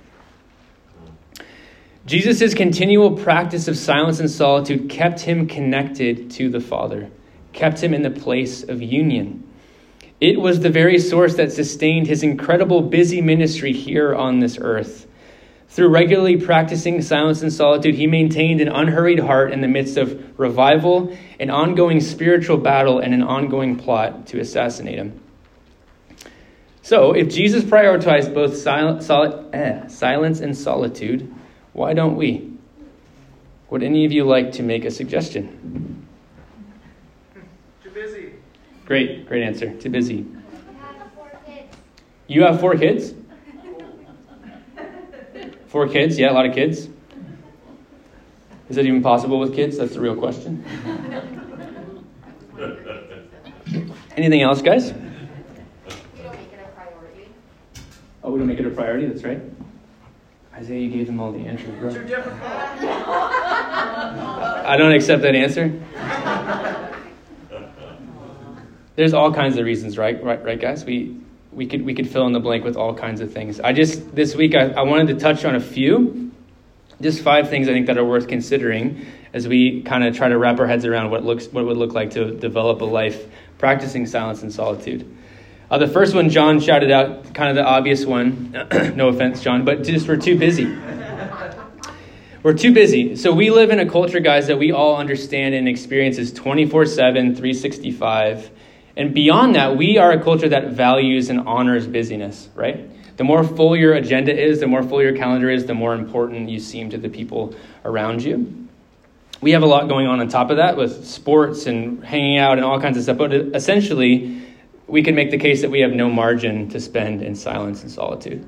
Jesus' 2.05 2.53
continual 2.53 3.17
practice 3.17 3.67
of 3.67 3.77
silence 3.77 4.19
and 4.19 4.29
solitude 4.29 4.89
kept 4.89 5.21
him 5.21 5.47
connected 5.47 6.31
to 6.31 6.49
the 6.49 6.59
Father 6.59 7.09
kept 7.53 7.81
him 7.81 7.93
in 7.93 8.01
the 8.01 8.11
place 8.11 8.63
of 8.63 8.81
union. 8.81 9.47
It 10.19 10.39
was 10.39 10.59
the 10.59 10.69
very 10.69 10.99
source 10.99 11.35
that 11.35 11.51
sustained 11.51 12.07
his 12.07 12.23
incredible 12.23 12.81
busy 12.81 13.21
ministry 13.21 13.73
here 13.73 14.13
on 14.13 14.39
this 14.39 14.57
earth. 14.61 15.07
Through 15.69 15.89
regularly 15.89 16.37
practicing 16.37 17.01
silence 17.01 17.41
and 17.41 17.51
solitude, 17.51 17.95
he 17.95 18.05
maintained 18.05 18.61
an 18.61 18.67
unhurried 18.67 19.19
heart 19.19 19.53
in 19.53 19.61
the 19.61 19.67
midst 19.67 19.97
of 19.97 20.39
revival, 20.39 21.15
an 21.39 21.49
ongoing 21.49 22.01
spiritual 22.01 22.57
battle, 22.57 22.99
and 22.99 23.13
an 23.13 23.23
ongoing 23.23 23.77
plot 23.77 24.27
to 24.27 24.39
assassinate 24.39 24.99
him. 24.99 25.19
So, 26.81 27.13
if 27.13 27.29
Jesus 27.29 27.63
prioritized 27.63 28.33
both 28.33 28.57
sil- 28.57 29.01
sol- 29.01 29.49
eh, 29.53 29.87
silence 29.87 30.39
and 30.39 30.57
solitude, 30.57 31.31
why 31.73 31.93
don't 31.93 32.15
we? 32.15 32.51
Would 33.69 33.83
any 33.83 34.05
of 34.05 34.11
you 34.11 34.25
like 34.25 34.51
to 34.53 34.63
make 34.63 34.83
a 34.83 34.91
suggestion? 34.91 36.05
Too 37.83 37.89
busy. 37.91 38.33
Great, 38.85 39.27
great 39.27 39.43
answer. 39.43 39.73
Too 39.75 39.89
busy. 39.89 40.25
You 42.27 42.43
have 42.43 42.59
four 42.59 42.75
kids? 42.75 43.13
Four 45.67 45.87
kids? 45.87 46.19
Yeah, 46.19 46.31
a 46.31 46.33
lot 46.33 46.45
of 46.45 46.53
kids. 46.53 46.89
Is 48.69 48.75
that 48.75 48.85
even 48.85 49.01
possible 49.01 49.39
with 49.39 49.53
kids? 49.53 49.77
That's 49.77 49.93
the 49.93 50.01
real 50.01 50.15
question. 50.15 50.63
Anything 54.17 54.41
else, 54.41 54.61
guys? 54.61 54.91
We 54.91 54.99
don't 54.99 56.35
make 56.35 56.53
it 56.53 56.59
a 56.59 56.67
priority. 56.75 57.27
Oh, 58.23 58.31
we 58.31 58.39
don't 58.39 58.47
make 58.47 58.59
it 58.59 58.65
a 58.65 58.69
priority. 58.69 59.07
That's 59.07 59.23
right. 59.23 59.41
Isaiah, 60.53 60.79
you 60.79 60.89
gave 60.89 61.07
them 61.07 61.19
all 61.19 61.31
the 61.31 61.39
answers, 61.39 61.73
bro. 61.79 61.91
Too 61.93 62.03
difficult. 62.03 62.41
I 64.63 64.75
don't 64.77 64.91
accept 64.91 65.21
that 65.23 65.33
answer. 65.33 65.71
There's 68.95 69.13
all 69.13 69.33
kinds 69.33 69.57
of 69.57 69.65
reasons, 69.65 69.97
right? 69.97 70.21
Right, 70.23 70.43
right, 70.43 70.59
guys. 70.59 70.85
We 70.85 71.17
we 71.51 71.65
could 71.65 71.83
we 71.85 71.93
could 71.93 72.09
fill 72.09 72.27
in 72.27 72.33
the 72.33 72.39
blank 72.39 72.63
with 72.63 72.75
all 72.75 72.93
kinds 72.93 73.21
of 73.21 73.33
things. 73.33 73.59
I 73.59 73.73
just 73.73 74.13
this 74.13 74.35
week 74.35 74.53
I, 74.53 74.69
I 74.71 74.81
wanted 74.81 75.07
to 75.07 75.15
touch 75.15 75.45
on 75.45 75.55
a 75.55 75.59
few, 75.59 76.31
just 76.99 77.21
five 77.21 77.49
things 77.49 77.67
I 77.67 77.71
think 77.71 77.87
that 77.87 77.97
are 77.97 78.05
worth 78.05 78.27
considering 78.27 79.05
as 79.33 79.47
we 79.47 79.81
kind 79.83 80.03
of 80.03 80.15
try 80.15 80.27
to 80.27 80.37
wrap 80.37 80.59
our 80.59 80.67
heads 80.67 80.85
around 80.85 81.09
what 81.09 81.23
looks 81.23 81.47
what 81.47 81.61
it 81.61 81.65
would 81.65 81.77
look 81.77 81.93
like 81.93 82.11
to 82.11 82.31
develop 82.35 82.81
a 82.81 82.85
life 82.85 83.25
practicing 83.57 84.05
silence 84.05 84.43
and 84.43 84.53
solitude. 84.53 85.17
Uh, 85.71 85.77
the 85.77 85.87
first 85.87 86.13
one, 86.13 86.29
John 86.29 86.59
shouted 86.59 86.91
out, 86.91 87.33
kind 87.33 87.49
of 87.49 87.55
the 87.55 87.63
obvious 87.63 88.05
one. 88.05 88.51
no 88.95 89.07
offense, 89.07 89.41
John, 89.41 89.63
but 89.63 89.83
just 89.83 90.05
we're 90.05 90.17
too 90.17 90.37
busy. 90.37 90.77
We're 92.43 92.57
too 92.57 92.73
busy. 92.73 93.15
So 93.15 93.31
we 93.31 93.51
live 93.51 93.69
in 93.69 93.79
a 93.79 93.89
culture, 93.89 94.19
guys, 94.19 94.47
that 94.47 94.59
we 94.59 94.73
all 94.73 94.97
understand 94.97 95.55
and 95.55 95.69
experience 95.69 96.17
as 96.17 96.33
24 96.33 96.87
7, 96.87 97.35
365. 97.35 98.51
And 98.97 99.13
beyond 99.13 99.55
that, 99.55 99.77
we 99.77 99.97
are 99.97 100.11
a 100.11 100.21
culture 100.21 100.49
that 100.49 100.71
values 100.71 101.29
and 101.29 101.39
honors 101.47 101.87
busyness, 101.87 102.49
right? 102.53 102.89
The 103.15 103.23
more 103.23 103.45
full 103.45 103.77
your 103.77 103.93
agenda 103.93 104.37
is, 104.37 104.59
the 104.59 104.67
more 104.67 104.83
full 104.83 105.01
your 105.01 105.15
calendar 105.15 105.49
is, 105.49 105.67
the 105.67 105.73
more 105.73 105.93
important 105.93 106.49
you 106.49 106.59
seem 106.59 106.89
to 106.89 106.97
the 106.97 107.07
people 107.07 107.55
around 107.85 108.23
you. 108.23 108.67
We 109.39 109.51
have 109.51 109.63
a 109.63 109.67
lot 109.67 109.87
going 109.87 110.07
on 110.07 110.19
on 110.19 110.27
top 110.27 110.49
of 110.49 110.57
that 110.57 110.75
with 110.75 111.07
sports 111.07 111.65
and 111.65 112.03
hanging 112.03 112.39
out 112.39 112.57
and 112.57 112.65
all 112.65 112.81
kinds 112.81 112.97
of 112.97 113.03
stuff. 113.03 113.17
But 113.17 113.33
essentially, 113.33 114.40
we 114.91 115.01
can 115.01 115.15
make 115.15 115.31
the 115.31 115.37
case 115.37 115.61
that 115.61 115.71
we 115.71 115.79
have 115.79 115.93
no 115.93 116.09
margin 116.09 116.67
to 116.69 116.79
spend 116.79 117.23
in 117.23 117.33
silence 117.33 117.81
and 117.81 117.89
solitude. 117.89 118.47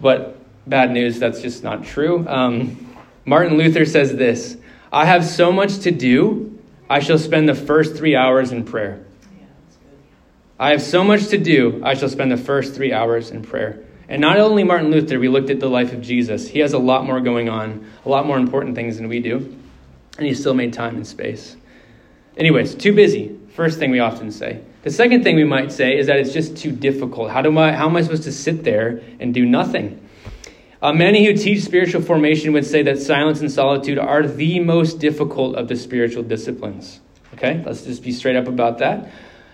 But 0.00 0.36
bad 0.68 0.92
news, 0.92 1.18
that's 1.18 1.40
just 1.40 1.64
not 1.64 1.82
true. 1.82 2.28
Um, 2.28 2.94
Martin 3.24 3.56
Luther 3.56 3.86
says 3.86 4.14
this 4.14 4.58
I 4.92 5.06
have 5.06 5.24
so 5.24 5.50
much 5.50 5.78
to 5.80 5.90
do, 5.90 6.58
I 6.90 7.00
shall 7.00 7.18
spend 7.18 7.48
the 7.48 7.54
first 7.54 7.96
three 7.96 8.14
hours 8.14 8.52
in 8.52 8.64
prayer. 8.64 9.04
I 10.60 10.70
have 10.70 10.82
so 10.82 11.02
much 11.02 11.28
to 11.28 11.38
do, 11.38 11.80
I 11.84 11.94
shall 11.94 12.08
spend 12.08 12.30
the 12.30 12.36
first 12.36 12.74
three 12.74 12.92
hours 12.92 13.30
in 13.30 13.42
prayer. 13.42 13.84
And 14.10 14.20
not 14.20 14.38
only 14.38 14.64
Martin 14.64 14.90
Luther, 14.90 15.18
we 15.18 15.28
looked 15.28 15.50
at 15.50 15.60
the 15.60 15.68
life 15.68 15.92
of 15.92 16.02
Jesus. 16.02 16.48
He 16.48 16.58
has 16.60 16.72
a 16.72 16.78
lot 16.78 17.04
more 17.04 17.20
going 17.20 17.48
on, 17.48 17.90
a 18.04 18.08
lot 18.08 18.26
more 18.26 18.38
important 18.38 18.74
things 18.74 18.96
than 18.96 19.08
we 19.08 19.20
do. 19.20 19.36
And 20.16 20.26
he 20.26 20.34
still 20.34 20.54
made 20.54 20.72
time 20.72 20.96
and 20.96 21.06
space. 21.06 21.56
Anyways, 22.36 22.74
too 22.74 22.92
busy. 22.92 23.38
First 23.54 23.78
thing 23.78 23.90
we 23.90 24.00
often 24.00 24.32
say. 24.32 24.62
The 24.88 24.94
second 24.94 25.22
thing 25.22 25.36
we 25.36 25.44
might 25.44 25.70
say 25.70 25.98
is 25.98 26.06
that 26.06 26.16
it's 26.16 26.32
just 26.32 26.56
too 26.56 26.72
difficult. 26.72 27.30
How, 27.30 27.42
do 27.42 27.58
I, 27.58 27.72
how 27.72 27.90
am 27.90 27.96
I 27.96 28.00
supposed 28.00 28.22
to 28.22 28.32
sit 28.32 28.64
there 28.64 29.02
and 29.20 29.34
do 29.34 29.44
nothing? 29.44 30.00
Uh, 30.80 30.94
many 30.94 31.26
who 31.26 31.34
teach 31.34 31.62
spiritual 31.62 32.00
formation 32.00 32.54
would 32.54 32.64
say 32.64 32.82
that 32.84 32.98
silence 32.98 33.42
and 33.42 33.52
solitude 33.52 33.98
are 33.98 34.26
the 34.26 34.60
most 34.60 34.98
difficult 34.98 35.56
of 35.56 35.68
the 35.68 35.76
spiritual 35.76 36.22
disciplines. 36.22 37.00
Okay, 37.34 37.62
let's 37.66 37.82
just 37.82 38.02
be 38.02 38.12
straight 38.12 38.34
up 38.34 38.48
about 38.48 38.78
that. 38.78 39.10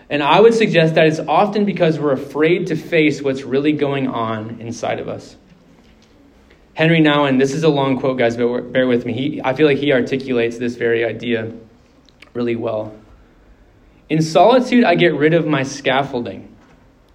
And 0.08 0.22
I 0.22 0.38
would 0.38 0.54
suggest 0.54 0.94
that 0.94 1.08
it's 1.08 1.18
often 1.18 1.64
because 1.64 1.98
we're 1.98 2.12
afraid 2.12 2.68
to 2.68 2.76
face 2.76 3.20
what's 3.20 3.42
really 3.42 3.72
going 3.72 4.06
on 4.06 4.60
inside 4.60 5.00
of 5.00 5.08
us. 5.08 5.34
Henri 6.76 7.00
Nouwen, 7.00 7.40
this 7.40 7.52
is 7.52 7.64
a 7.64 7.68
long 7.68 7.98
quote, 7.98 8.18
guys, 8.18 8.36
but 8.36 8.72
bear 8.72 8.86
with 8.86 9.04
me. 9.04 9.12
He, 9.12 9.42
I 9.42 9.52
feel 9.54 9.66
like 9.66 9.78
he 9.78 9.92
articulates 9.92 10.58
this 10.58 10.76
very 10.76 11.04
idea 11.04 11.52
really 12.34 12.54
well. 12.54 12.94
In 14.08 14.20
solitude, 14.20 14.84
I 14.84 14.94
get 14.94 15.14
rid 15.14 15.34
of 15.34 15.46
my 15.46 15.62
scaffolding. 15.62 16.54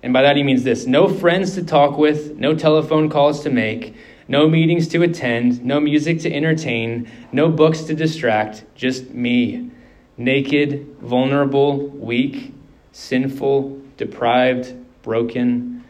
And 0.02 0.14
by 0.14 0.22
that 0.22 0.38
he 0.38 0.44
means 0.44 0.64
this 0.64 0.86
no 0.86 1.08
friends 1.08 1.56
to 1.56 1.64
talk 1.64 1.98
with, 1.98 2.36
no 2.38 2.56
telephone 2.56 3.10
calls 3.10 3.44
to 3.44 3.50
make, 3.50 3.96
no 4.28 4.48
meetings 4.48 4.88
to 4.90 5.02
attend, 5.02 5.64
no 5.64 5.80
music 5.80 6.20
to 6.22 6.34
entertain, 6.34 7.12
no 7.32 7.50
books 7.50 7.82
to 7.84 7.94
distract, 7.94 8.64
just 8.76 9.10
me. 9.12 9.72
Naked, 10.18 10.98
vulnerable, 11.02 11.88
weak, 11.88 12.54
sinful, 12.92 13.82
deprived, 13.98 14.76
broken, 15.02 15.84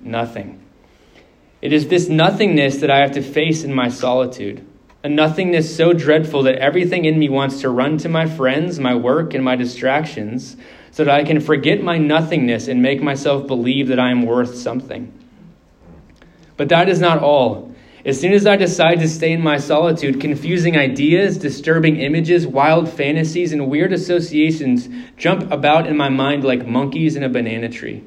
nothing. 0.00 0.62
It 1.60 1.72
is 1.72 1.88
this 1.88 2.08
nothingness 2.08 2.78
that 2.78 2.90
I 2.90 2.98
have 2.98 3.12
to 3.12 3.22
face 3.22 3.64
in 3.64 3.72
my 3.72 3.88
solitude. 3.88 4.66
A 5.04 5.08
nothingness 5.08 5.74
so 5.74 5.92
dreadful 5.92 6.44
that 6.44 6.58
everything 6.58 7.04
in 7.04 7.18
me 7.18 7.28
wants 7.28 7.60
to 7.62 7.68
run 7.68 7.98
to 7.98 8.08
my 8.08 8.26
friends, 8.26 8.78
my 8.78 8.94
work, 8.94 9.34
and 9.34 9.44
my 9.44 9.56
distractions 9.56 10.56
so 10.92 11.04
that 11.04 11.12
I 11.12 11.24
can 11.24 11.40
forget 11.40 11.82
my 11.82 11.98
nothingness 11.98 12.68
and 12.68 12.82
make 12.82 13.02
myself 13.02 13.46
believe 13.46 13.88
that 13.88 13.98
I 13.98 14.10
am 14.10 14.22
worth 14.22 14.54
something. 14.54 15.12
But 16.56 16.68
that 16.68 16.88
is 16.88 17.00
not 17.00 17.18
all. 17.18 17.74
As 18.04 18.20
soon 18.20 18.32
as 18.32 18.46
I 18.46 18.56
decide 18.56 19.00
to 19.00 19.08
stay 19.08 19.32
in 19.32 19.42
my 19.42 19.58
solitude, 19.58 20.20
confusing 20.20 20.76
ideas, 20.76 21.38
disturbing 21.38 21.96
images, 21.96 22.46
wild 22.46 22.88
fantasies, 22.88 23.52
and 23.52 23.70
weird 23.70 23.92
associations 23.92 24.88
jump 25.16 25.50
about 25.50 25.86
in 25.86 25.96
my 25.96 26.08
mind 26.08 26.44
like 26.44 26.66
monkeys 26.66 27.16
in 27.16 27.22
a 27.22 27.28
banana 27.28 27.68
tree. 27.68 28.04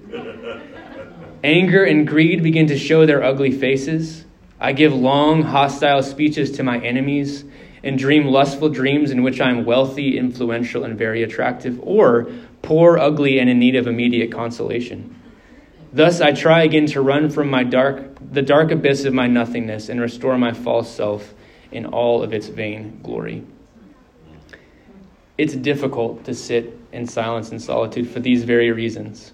Anger 1.43 1.83
and 1.83 2.07
greed 2.07 2.43
begin 2.43 2.67
to 2.67 2.77
show 2.77 3.05
their 3.05 3.23
ugly 3.23 3.51
faces. 3.51 4.25
I 4.65 4.71
give 4.71 4.95
long, 4.95 5.43
hostile 5.43 6.01
speeches 6.01 6.49
to 6.53 6.63
my 6.63 6.79
enemies 6.79 7.45
and 7.83 7.99
dream 7.99 8.25
lustful 8.25 8.69
dreams 8.69 9.11
in 9.11 9.21
which 9.21 9.39
I 9.39 9.51
am 9.51 9.63
wealthy, 9.63 10.17
influential, 10.17 10.83
and 10.83 10.97
very 10.97 11.21
attractive, 11.21 11.79
or 11.83 12.31
poor, 12.63 12.97
ugly, 12.97 13.37
and 13.37 13.47
in 13.47 13.59
need 13.59 13.75
of 13.75 13.85
immediate 13.85 14.31
consolation. 14.31 15.21
Thus 15.93 16.19
I 16.19 16.31
try 16.31 16.63
again 16.63 16.87
to 16.87 17.01
run 17.01 17.29
from 17.29 17.47
my 17.47 17.63
dark, 17.63 18.17
the 18.19 18.41
dark 18.41 18.71
abyss 18.71 19.05
of 19.05 19.13
my 19.13 19.27
nothingness 19.27 19.87
and 19.87 20.01
restore 20.01 20.35
my 20.35 20.51
false 20.51 20.89
self 20.89 21.35
in 21.71 21.85
all 21.85 22.23
of 22.23 22.33
its 22.33 22.47
vain 22.47 23.01
glory. 23.03 23.43
It's 25.37 25.53
difficult 25.53 26.23
to 26.23 26.33
sit 26.33 26.75
in 26.91 27.05
silence 27.05 27.51
and 27.51 27.61
solitude 27.61 28.09
for 28.09 28.19
these 28.19 28.43
very 28.43 28.71
reasons, 28.71 29.31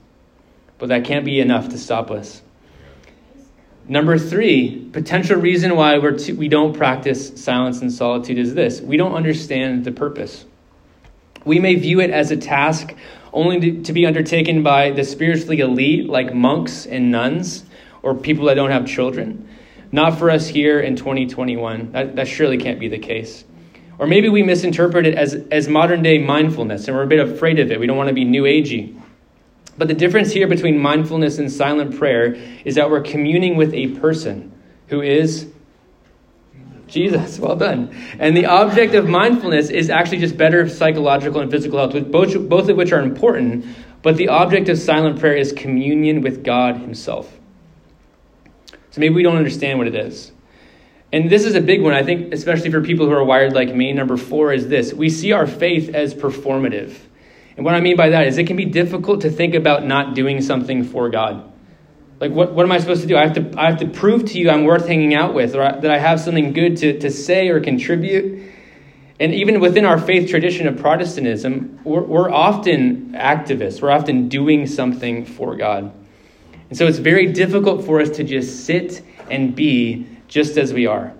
but 0.77 0.89
that 0.89 1.05
can't 1.05 1.23
be 1.23 1.39
enough 1.39 1.69
to 1.69 1.77
stop 1.77 2.11
us. 2.11 2.41
Number 3.91 4.17
three, 4.17 4.87
potential 4.93 5.35
reason 5.35 5.75
why 5.75 5.97
we're 5.97 6.17
too, 6.17 6.37
we 6.37 6.47
don't 6.47 6.71
practice 6.71 7.43
silence 7.43 7.81
and 7.81 7.91
solitude 7.91 8.37
is 8.37 8.53
this 8.53 8.79
we 8.79 8.95
don't 8.95 9.13
understand 9.13 9.83
the 9.83 9.91
purpose. 9.91 10.45
We 11.43 11.59
may 11.59 11.75
view 11.75 11.99
it 11.99 12.09
as 12.09 12.31
a 12.31 12.37
task 12.37 12.95
only 13.33 13.59
to, 13.59 13.83
to 13.83 13.91
be 13.91 14.05
undertaken 14.05 14.63
by 14.63 14.91
the 14.91 15.03
spiritually 15.03 15.59
elite, 15.59 16.07
like 16.07 16.33
monks 16.33 16.85
and 16.85 17.11
nuns, 17.11 17.65
or 18.01 18.15
people 18.15 18.45
that 18.45 18.53
don't 18.53 18.71
have 18.71 18.87
children. 18.87 19.49
Not 19.91 20.17
for 20.17 20.29
us 20.29 20.47
here 20.47 20.79
in 20.79 20.95
2021. 20.95 21.91
That, 21.91 22.15
that 22.15 22.29
surely 22.29 22.57
can't 22.57 22.79
be 22.79 22.87
the 22.87 22.97
case. 22.97 23.43
Or 23.99 24.07
maybe 24.07 24.29
we 24.29 24.41
misinterpret 24.41 25.05
it 25.05 25.15
as, 25.15 25.33
as 25.51 25.67
modern 25.67 26.01
day 26.01 26.17
mindfulness 26.17 26.87
and 26.87 26.95
we're 26.95 27.03
a 27.03 27.07
bit 27.07 27.19
afraid 27.19 27.59
of 27.59 27.69
it. 27.71 27.77
We 27.77 27.87
don't 27.87 27.97
want 27.97 28.07
to 28.07 28.15
be 28.15 28.23
new 28.23 28.43
agey. 28.43 29.00
But 29.77 29.87
the 29.87 29.93
difference 29.93 30.31
here 30.31 30.47
between 30.47 30.77
mindfulness 30.77 31.37
and 31.37 31.51
silent 31.51 31.97
prayer 31.97 32.35
is 32.65 32.75
that 32.75 32.89
we're 32.89 33.01
communing 33.01 33.55
with 33.55 33.73
a 33.73 33.87
person 33.99 34.51
who 34.87 35.01
is 35.01 35.47
Jesus. 36.87 37.39
Well 37.39 37.55
done. 37.55 37.95
And 38.19 38.35
the 38.35 38.45
object 38.45 38.93
of 38.93 39.07
mindfulness 39.07 39.69
is 39.69 39.89
actually 39.89 40.19
just 40.19 40.37
better 40.37 40.67
psychological 40.67 41.41
and 41.41 41.49
physical 41.49 41.79
health, 41.79 42.11
both, 42.11 42.49
both 42.49 42.69
of 42.69 42.77
which 42.77 42.91
are 42.91 43.01
important. 43.01 43.65
But 44.01 44.17
the 44.17 44.27
object 44.27 44.67
of 44.69 44.77
silent 44.77 45.19
prayer 45.19 45.35
is 45.35 45.53
communion 45.53 46.21
with 46.21 46.43
God 46.43 46.77
Himself. 46.77 47.39
So 48.91 48.99
maybe 48.99 49.15
we 49.15 49.23
don't 49.23 49.37
understand 49.37 49.79
what 49.79 49.87
it 49.87 49.95
is. 49.95 50.33
And 51.13 51.29
this 51.29 51.45
is 51.45 51.55
a 51.55 51.61
big 51.61 51.81
one, 51.81 51.93
I 51.93 52.03
think, 52.03 52.33
especially 52.33 52.71
for 52.71 52.81
people 52.81 53.05
who 53.05 53.13
are 53.13 53.23
wired 53.23 53.53
like 53.53 53.73
me. 53.73 53.91
Number 53.93 54.17
four 54.17 54.53
is 54.53 54.67
this 54.67 54.93
we 54.93 55.09
see 55.09 55.31
our 55.31 55.47
faith 55.47 55.93
as 55.93 56.13
performative. 56.13 56.97
And 57.61 57.65
what 57.67 57.75
I 57.75 57.79
mean 57.79 57.95
by 57.95 58.09
that 58.09 58.25
is 58.25 58.39
it 58.39 58.47
can 58.47 58.57
be 58.57 58.65
difficult 58.65 59.21
to 59.21 59.29
think 59.29 59.53
about 59.53 59.85
not 59.85 60.15
doing 60.15 60.41
something 60.41 60.83
for 60.83 61.11
God. 61.11 61.53
Like, 62.19 62.31
what, 62.31 62.53
what 62.53 62.65
am 62.65 62.71
I 62.71 62.79
supposed 62.79 63.03
to 63.03 63.07
do? 63.07 63.15
I 63.15 63.21
have 63.27 63.33
to, 63.35 63.53
I 63.55 63.69
have 63.69 63.79
to 63.81 63.87
prove 63.87 64.25
to 64.31 64.39
you 64.39 64.49
I'm 64.49 64.63
worth 64.63 64.87
hanging 64.87 65.13
out 65.13 65.35
with, 65.35 65.53
or 65.53 65.59
that 65.59 65.91
I 65.91 65.99
have 65.99 66.19
something 66.19 66.53
good 66.53 66.77
to, 66.77 66.97
to 66.97 67.11
say 67.11 67.49
or 67.49 67.59
contribute. 67.59 68.51
And 69.19 69.31
even 69.35 69.59
within 69.59 69.85
our 69.85 69.99
faith 69.99 70.27
tradition 70.27 70.67
of 70.67 70.79
Protestantism, 70.79 71.79
we're, 71.83 72.01
we're 72.01 72.31
often 72.31 73.11
activists. 73.11 73.79
We're 73.79 73.91
often 73.91 74.27
doing 74.27 74.65
something 74.65 75.23
for 75.23 75.55
God. 75.55 75.93
And 76.69 76.75
so 76.75 76.87
it's 76.87 76.97
very 76.97 77.31
difficult 77.31 77.85
for 77.85 78.01
us 78.01 78.09
to 78.17 78.23
just 78.23 78.65
sit 78.65 79.03
and 79.29 79.55
be 79.55 80.07
just 80.27 80.57
as 80.57 80.73
we 80.73 80.87
are. 80.87 81.13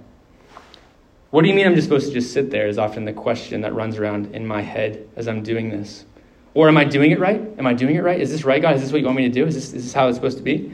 What 1.29 1.43
do 1.43 1.49
you 1.49 1.53
mean 1.53 1.67
I'm 1.67 1.75
just 1.75 1.85
supposed 1.85 2.07
to 2.07 2.13
just 2.13 2.33
sit 2.33 2.49
there? 2.49 2.67
Is 2.67 2.79
often 2.79 3.05
the 3.05 3.13
question 3.13 3.61
that 3.61 3.75
runs 3.75 3.97
around 3.97 4.33
in 4.33 4.47
my 4.47 4.63
head 4.63 5.07
as 5.15 5.27
I'm 5.27 5.43
doing 5.43 5.69
this. 5.69 6.05
Or 6.53 6.67
am 6.67 6.77
I 6.77 6.83
doing 6.83 7.11
it 7.11 7.19
right? 7.19 7.41
Am 7.57 7.65
I 7.65 7.73
doing 7.73 7.95
it 7.95 8.03
right? 8.03 8.19
Is 8.19 8.29
this 8.29 8.43
right, 8.43 8.61
God? 8.61 8.75
Is 8.75 8.81
this 8.81 8.91
what 8.91 8.99
you 8.99 9.05
want 9.05 9.17
me 9.17 9.23
to 9.23 9.33
do? 9.33 9.45
Is 9.45 9.55
this, 9.55 9.73
is 9.73 9.85
this 9.85 9.93
how 9.93 10.07
it's 10.07 10.17
supposed 10.17 10.37
to 10.37 10.43
be? 10.43 10.73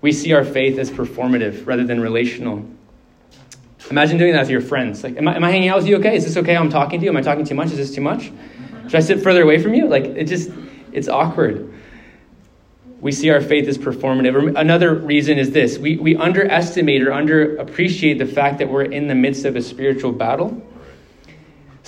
We 0.00 0.12
see 0.12 0.32
our 0.32 0.44
faith 0.44 0.78
as 0.78 0.90
performative 0.90 1.66
rather 1.66 1.84
than 1.84 2.00
relational. 2.00 2.64
Imagine 3.90 4.18
doing 4.18 4.32
that 4.32 4.40
with 4.40 4.50
your 4.50 4.60
friends. 4.60 5.02
Like, 5.02 5.16
am 5.16 5.28
I, 5.28 5.36
am 5.36 5.44
I 5.44 5.50
hanging 5.50 5.68
out 5.68 5.78
with 5.78 5.86
you 5.86 5.96
okay? 5.98 6.16
Is 6.16 6.24
this 6.24 6.36
okay? 6.36 6.56
I'm 6.56 6.70
talking 6.70 7.00
to 7.00 7.04
you. 7.04 7.10
Am 7.10 7.16
I 7.16 7.22
talking 7.22 7.44
too 7.44 7.54
much? 7.54 7.70
Is 7.70 7.76
this 7.76 7.94
too 7.94 8.00
much? 8.00 8.30
Should 8.84 8.94
I 8.94 9.00
sit 9.00 9.22
further 9.22 9.42
away 9.42 9.62
from 9.62 9.74
you? 9.74 9.86
Like, 9.86 10.04
it 10.04 10.24
just, 10.24 10.50
it's 10.92 11.08
awkward. 11.08 11.74
We 13.00 13.12
see 13.12 13.30
our 13.30 13.40
faith 13.40 13.68
as 13.68 13.78
performative. 13.78 14.58
Another 14.58 14.94
reason 14.94 15.38
is 15.38 15.52
this 15.52 15.78
we, 15.78 15.96
we 15.96 16.16
underestimate 16.16 17.02
or 17.02 17.10
underappreciate 17.10 18.18
the 18.18 18.26
fact 18.26 18.58
that 18.58 18.68
we're 18.68 18.84
in 18.84 19.06
the 19.06 19.14
midst 19.14 19.44
of 19.44 19.56
a 19.56 19.62
spiritual 19.62 20.12
battle. 20.12 20.62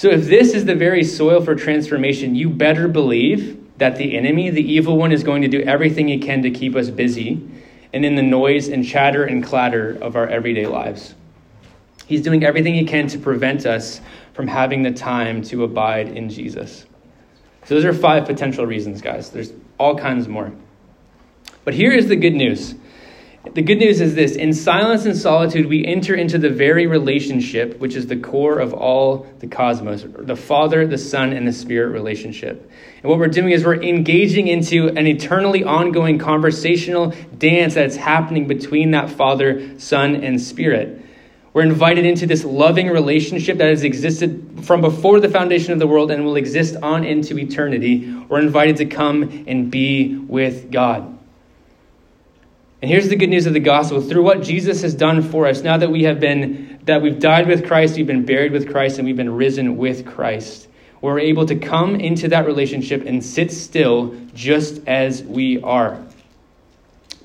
So, 0.01 0.09
if 0.09 0.29
this 0.29 0.55
is 0.55 0.65
the 0.65 0.75
very 0.75 1.05
soil 1.05 1.45
for 1.45 1.55
transformation, 1.55 2.35
you 2.35 2.49
better 2.49 2.89
believe 2.89 3.63
that 3.77 3.97
the 3.97 4.17
enemy, 4.17 4.49
the 4.49 4.63
evil 4.63 4.97
one, 4.97 5.13
is 5.13 5.23
going 5.23 5.43
to 5.43 5.49
do 5.49 5.61
everything 5.61 6.09
he 6.09 6.19
can 6.19 6.41
to 6.41 6.51
keep 6.51 6.75
us 6.75 6.89
busy 6.89 7.47
and 7.93 8.03
in 8.03 8.15
the 8.15 8.23
noise 8.23 8.69
and 8.69 8.83
chatter 8.83 9.25
and 9.25 9.45
clatter 9.45 9.99
of 10.01 10.17
our 10.17 10.27
everyday 10.27 10.65
lives. 10.65 11.15
He's 12.07 12.23
doing 12.23 12.45
everything 12.45 12.73
he 12.73 12.87
can 12.87 13.09
to 13.09 13.19
prevent 13.19 13.67
us 13.67 14.01
from 14.33 14.47
having 14.47 14.83
the 14.83 14.91
time 14.91 15.43
to 15.43 15.65
abide 15.65 16.09
in 16.09 16.31
Jesus. 16.31 16.87
So, 17.67 17.75
those 17.75 17.85
are 17.85 17.93
five 17.93 18.25
potential 18.25 18.65
reasons, 18.65 19.03
guys. 19.03 19.29
There's 19.29 19.53
all 19.77 19.99
kinds 19.99 20.29
more. 20.29 20.51
But 21.67 21.75
here 21.75 21.93
is 21.93 22.09
the 22.09 22.17
good 22.17 22.33
news. 22.33 22.75
The 23.43 23.63
good 23.63 23.79
news 23.79 24.03
is 24.03 24.15
this 24.15 24.37
in 24.37 24.53
silence 24.53 25.07
and 25.07 25.17
solitude, 25.17 25.65
we 25.65 25.83
enter 25.87 26.15
into 26.15 26.37
the 26.37 26.51
very 26.51 26.87
relationship 26.87 27.81
which 27.81 27.97
is 27.97 28.07
the 28.07 28.17
core 28.17 28.59
of 28.59 28.75
all 28.75 29.27
the 29.39 29.47
cosmos 29.47 30.05
the 30.07 30.37
Father, 30.37 30.87
the 30.87 30.99
Son, 30.99 31.33
and 31.33 31.49
the 31.49 31.53
Spirit 31.53 31.89
relationship. 31.89 32.71
And 33.03 33.09
what 33.09 33.19
we're 33.19 33.29
doing 33.29 33.53
is 33.53 33.65
we're 33.65 33.83
engaging 33.83 34.49
into 34.49 34.89
an 34.89 35.07
eternally 35.07 35.65
ongoing 35.65 36.19
conversational 36.19 37.15
dance 37.39 37.73
that's 37.73 37.97
happening 37.97 38.47
between 38.47 38.91
that 38.91 39.09
Father, 39.09 39.79
Son, 39.79 40.17
and 40.17 40.39
Spirit. 40.39 41.03
We're 41.55 41.63
invited 41.63 42.05
into 42.05 42.27
this 42.27 42.45
loving 42.45 42.89
relationship 42.89 43.57
that 43.57 43.71
has 43.71 43.85
existed 43.85 44.61
from 44.65 44.83
before 44.83 45.19
the 45.19 45.31
foundation 45.31 45.73
of 45.73 45.79
the 45.79 45.87
world 45.87 46.11
and 46.11 46.27
will 46.27 46.37
exist 46.37 46.77
on 46.83 47.05
into 47.05 47.39
eternity. 47.39 48.15
We're 48.29 48.41
invited 48.41 48.77
to 48.77 48.85
come 48.85 49.45
and 49.49 49.71
be 49.71 50.17
with 50.17 50.71
God. 50.71 51.17
And 52.83 52.91
here's 52.91 53.09
the 53.09 53.17
good 53.17 53.29
news 53.29 53.47
of 53.47 53.53
the 53.53 53.61
gospel. 53.61 54.01
Through 54.01 54.23
what 54.23 54.43
Jesus 54.43 54.81
has 54.83 54.95
done 54.95 55.23
for 55.23 55.47
us, 55.47 55.63
now 55.63 55.77
that 55.77 55.91
we 55.91 56.05
have 56.05 56.19
been 56.19 56.81
that 56.85 57.03
we've 57.03 57.19
died 57.19 57.47
with 57.47 57.67
Christ, 57.67 57.97
we've 57.97 58.07
been 58.07 58.25
buried 58.25 58.53
with 58.53 58.71
Christ, 58.71 58.99
and 58.99 59.07
we've 59.07 59.17
been 59.17 59.35
risen 59.35 59.77
with 59.77 60.07
Christ, 60.07 60.67
we're 61.03 61.19
able 61.19 61.45
to 61.47 61.57
come 61.57 61.97
into 61.97 62.29
that 62.29 62.47
relationship 62.47 63.05
and 63.05 63.23
sit 63.23 63.53
still 63.53 64.15
just 64.35 64.87
as 64.89 65.23
we 65.23 65.61
are. 65.61 66.03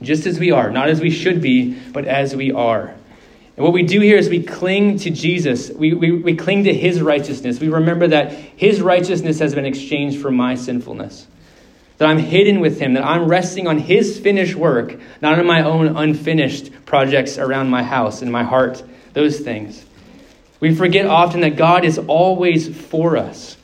Just 0.01 0.25
as 0.25 0.39
we 0.39 0.51
are, 0.51 0.69
not 0.71 0.89
as 0.89 0.99
we 0.99 1.09
should 1.09 1.41
be, 1.41 1.73
but 1.91 2.05
as 2.05 2.35
we 2.35 2.51
are. 2.51 2.93
And 3.55 3.63
what 3.63 3.71
we 3.71 3.83
do 3.83 4.01
here 4.01 4.17
is 4.17 4.27
we 4.27 4.43
cling 4.43 4.99
to 4.99 5.09
Jesus. 5.09 5.69
We, 5.69 5.93
we, 5.93 6.11
we 6.11 6.35
cling 6.35 6.65
to 6.65 6.73
his 6.73 7.01
righteousness. 7.01 7.61
We 7.61 7.69
remember 7.69 8.07
that 8.07 8.33
his 8.33 8.81
righteousness 8.81 9.39
has 9.39 9.55
been 9.55 9.65
exchanged 9.65 10.21
for 10.21 10.31
my 10.31 10.55
sinfulness 10.55 11.27
that 11.97 12.07
I'm 12.07 12.17
hidden 12.17 12.59
with 12.59 12.79
Him, 12.79 12.93
that 12.93 13.05
I'm 13.05 13.27
resting 13.27 13.67
on 13.67 13.77
His 13.77 14.19
finished 14.19 14.55
work, 14.55 14.99
not 15.21 15.39
on 15.39 15.45
my 15.45 15.63
own 15.63 15.95
unfinished 15.95 16.85
projects 16.85 17.37
around 17.37 17.69
my 17.69 17.83
house 17.83 18.21
and 18.21 18.31
my 18.31 18.43
heart, 18.43 18.83
those 19.13 19.39
things. 19.39 19.85
We 20.59 20.73
forget 20.73 21.05
often 21.05 21.41
that 21.41 21.55
God 21.55 21.85
is 21.85 21.97
always 21.97 22.75
for 22.75 23.17
us, 23.17 23.57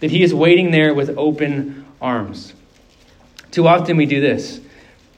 that 0.00 0.10
He 0.10 0.22
is 0.22 0.34
waiting 0.34 0.70
there 0.70 0.94
with 0.94 1.16
open 1.16 1.86
arms. 2.00 2.54
Too 3.50 3.66
often 3.66 3.96
we 3.96 4.06
do 4.06 4.20
this. 4.20 4.60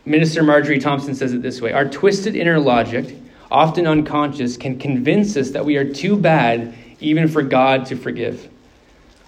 Minister 0.05 0.43
Marjorie 0.43 0.81
Thompson 0.81 1.15
says 1.15 1.33
it 1.33 1.43
this 1.43 1.61
way 1.61 1.73
Our 1.73 1.89
twisted 1.89 2.37
inner 2.37 2.59
logic, 2.59 3.17
often 3.51 3.87
unconscious, 3.87 4.57
can 4.57 4.79
convince 4.79 5.37
us 5.37 5.51
that 5.51 5.65
we 5.65 5.77
are 5.77 5.93
too 5.93 6.17
bad 6.17 6.75
even 7.01 7.29
for 7.29 7.43
God 7.43 7.87
to 7.87 7.97
forgive. 7.97 8.49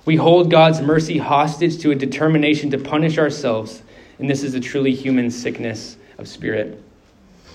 We 0.04 0.16
hold 0.16 0.50
God's 0.50 0.80
mercy 0.80 1.18
hostage 1.18 1.78
to 1.78 1.90
a 1.90 1.94
determination 1.94 2.70
to 2.70 2.78
punish 2.78 3.16
ourselves, 3.16 3.82
and 4.18 4.28
this 4.28 4.42
is 4.42 4.54
a 4.54 4.60
truly 4.60 4.94
human 4.94 5.30
sickness 5.30 5.96
of 6.18 6.28
spirit. 6.28 6.82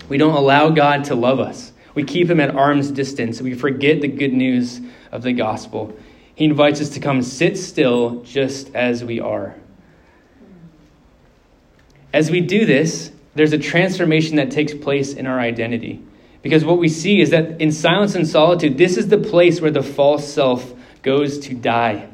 We 0.07 0.17
don't 0.17 0.33
allow 0.33 0.69
God 0.69 1.03
to 1.05 1.15
love 1.15 1.39
us. 1.39 1.71
We 1.93 2.03
keep 2.03 2.29
him 2.29 2.39
at 2.39 2.55
arm's 2.55 2.91
distance. 2.91 3.41
We 3.41 3.53
forget 3.53 4.01
the 4.01 4.07
good 4.07 4.33
news 4.33 4.81
of 5.12 5.21
the 5.21 5.33
gospel. 5.33 5.95
He 6.33 6.45
invites 6.45 6.81
us 6.81 6.89
to 6.91 6.99
come 6.99 7.21
sit 7.21 7.57
still 7.57 8.21
just 8.23 8.73
as 8.73 9.03
we 9.03 9.19
are. 9.19 9.55
As 12.13 12.31
we 12.31 12.41
do 12.41 12.65
this, 12.65 13.12
there's 13.35 13.53
a 13.53 13.57
transformation 13.57 14.38
that 14.38 14.49
takes 14.49 14.73
place 14.73 15.13
in 15.13 15.27
our 15.27 15.39
identity. 15.39 16.01
Because 16.41 16.65
what 16.65 16.79
we 16.79 16.89
see 16.89 17.21
is 17.21 17.29
that 17.29 17.62
in 17.62 17.71
silence 17.71 18.15
and 18.15 18.27
solitude, 18.27 18.77
this 18.77 18.97
is 18.97 19.09
the 19.09 19.17
place 19.17 19.62
where 19.62 19.71
the 19.71 19.83
false 19.83 20.31
self 20.31 20.73
goes 21.03 21.38
to 21.39 21.53
die. 21.53 22.09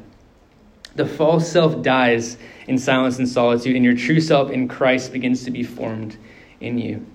The 0.96 1.06
false 1.06 1.50
self 1.50 1.82
dies 1.82 2.38
in 2.66 2.78
silence 2.78 3.18
and 3.18 3.28
solitude, 3.28 3.76
and 3.76 3.84
your 3.84 3.94
true 3.94 4.20
self 4.20 4.50
in 4.50 4.66
Christ 4.66 5.12
begins 5.12 5.44
to 5.44 5.50
be 5.50 5.62
formed 5.62 6.16
in 6.60 6.78
you. 6.78 7.06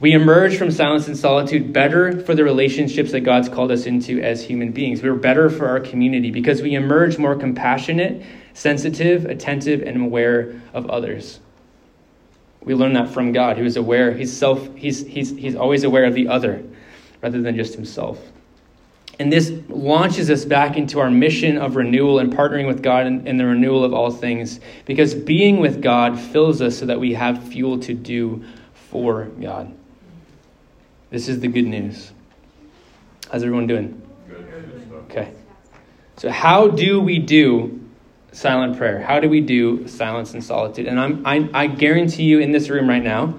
We 0.00 0.12
emerge 0.12 0.56
from 0.56 0.70
silence 0.70 1.08
and 1.08 1.16
solitude 1.16 1.72
better 1.72 2.20
for 2.20 2.36
the 2.36 2.44
relationships 2.44 3.10
that 3.10 3.20
God's 3.20 3.48
called 3.48 3.72
us 3.72 3.86
into 3.86 4.22
as 4.22 4.44
human 4.44 4.70
beings. 4.70 5.02
We're 5.02 5.16
better 5.16 5.50
for 5.50 5.66
our 5.66 5.80
community 5.80 6.30
because 6.30 6.62
we 6.62 6.74
emerge 6.74 7.18
more 7.18 7.34
compassionate, 7.34 8.24
sensitive, 8.54 9.24
attentive, 9.24 9.82
and 9.82 10.00
aware 10.00 10.62
of 10.72 10.88
others. 10.88 11.40
We 12.62 12.74
learn 12.74 12.92
that 12.92 13.08
from 13.12 13.32
God, 13.32 13.58
who 13.58 13.64
is 13.64 13.76
aware, 13.76 14.12
he's, 14.12 14.36
self, 14.36 14.72
he's, 14.76 15.04
he's, 15.04 15.30
he's 15.30 15.56
always 15.56 15.82
aware 15.82 16.04
of 16.04 16.14
the 16.14 16.28
other 16.28 16.62
rather 17.20 17.42
than 17.42 17.56
just 17.56 17.74
himself. 17.74 18.20
And 19.18 19.32
this 19.32 19.52
launches 19.68 20.30
us 20.30 20.44
back 20.44 20.76
into 20.76 21.00
our 21.00 21.10
mission 21.10 21.58
of 21.58 21.74
renewal 21.74 22.20
and 22.20 22.32
partnering 22.32 22.68
with 22.68 22.82
God 22.82 23.06
in, 23.06 23.26
in, 23.26 23.36
the 23.36 23.44
renewal 23.44 23.82
of 23.82 23.92
all 23.92 24.12
things. 24.12 24.60
Because 24.84 25.12
being 25.12 25.58
with 25.58 25.82
God 25.82 26.18
fills 26.18 26.62
us 26.62 26.78
so 26.78 26.86
that 26.86 27.00
we 27.00 27.14
have 27.14 27.42
fuel 27.42 27.80
to 27.80 27.94
do 27.94 28.44
for 28.74 29.24
God. 29.24 29.74
This 31.10 31.28
is 31.28 31.40
the 31.40 31.48
good 31.48 31.66
news. 31.66 32.12
How's 33.30 33.42
everyone 33.42 33.66
doing? 33.66 34.00
Okay. 35.10 35.32
So, 36.16 36.30
how 36.30 36.68
do 36.68 37.00
we 37.00 37.18
do 37.18 37.80
silent 38.32 38.76
prayer? 38.76 39.00
How 39.00 39.18
do 39.20 39.28
we 39.28 39.40
do 39.40 39.88
silence 39.88 40.34
and 40.34 40.44
solitude? 40.44 40.86
And 40.86 41.00
I'm, 41.00 41.26
I, 41.26 41.48
I 41.54 41.66
guarantee 41.66 42.24
you 42.24 42.40
in 42.40 42.52
this 42.52 42.68
room 42.68 42.88
right 42.88 43.02
now, 43.02 43.34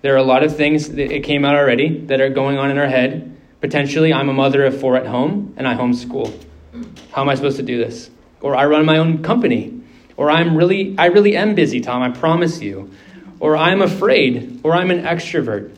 there 0.00 0.14
are 0.14 0.18
a 0.18 0.22
lot 0.22 0.42
of 0.42 0.56
things 0.56 0.90
that 0.90 1.10
it 1.10 1.24
came 1.24 1.44
out 1.44 1.56
already 1.56 1.98
that 2.06 2.20
are 2.20 2.30
going 2.30 2.56
on 2.56 2.70
in 2.70 2.78
our 2.78 2.86
head 2.86 3.27
Potentially, 3.60 4.12
I'm 4.12 4.28
a 4.28 4.32
mother 4.32 4.64
of 4.64 4.80
four 4.80 4.96
at 4.96 5.06
home 5.06 5.54
and 5.56 5.66
I 5.66 5.74
homeschool. 5.74 6.32
How 7.12 7.22
am 7.22 7.28
I 7.28 7.34
supposed 7.34 7.56
to 7.56 7.62
do 7.62 7.78
this? 7.78 8.10
Or 8.40 8.54
I 8.54 8.66
run 8.66 8.84
my 8.84 8.98
own 8.98 9.22
company. 9.22 9.80
Or 10.16 10.30
I'm 10.30 10.56
really, 10.56 10.94
I 10.98 11.06
really 11.06 11.36
am 11.36 11.54
busy, 11.54 11.80
Tom, 11.80 12.02
I 12.02 12.10
promise 12.10 12.60
you. 12.60 12.90
Or 13.40 13.56
I'm 13.56 13.82
afraid. 13.82 14.60
Or 14.62 14.74
I'm 14.74 14.90
an 14.90 15.02
extrovert. 15.02 15.74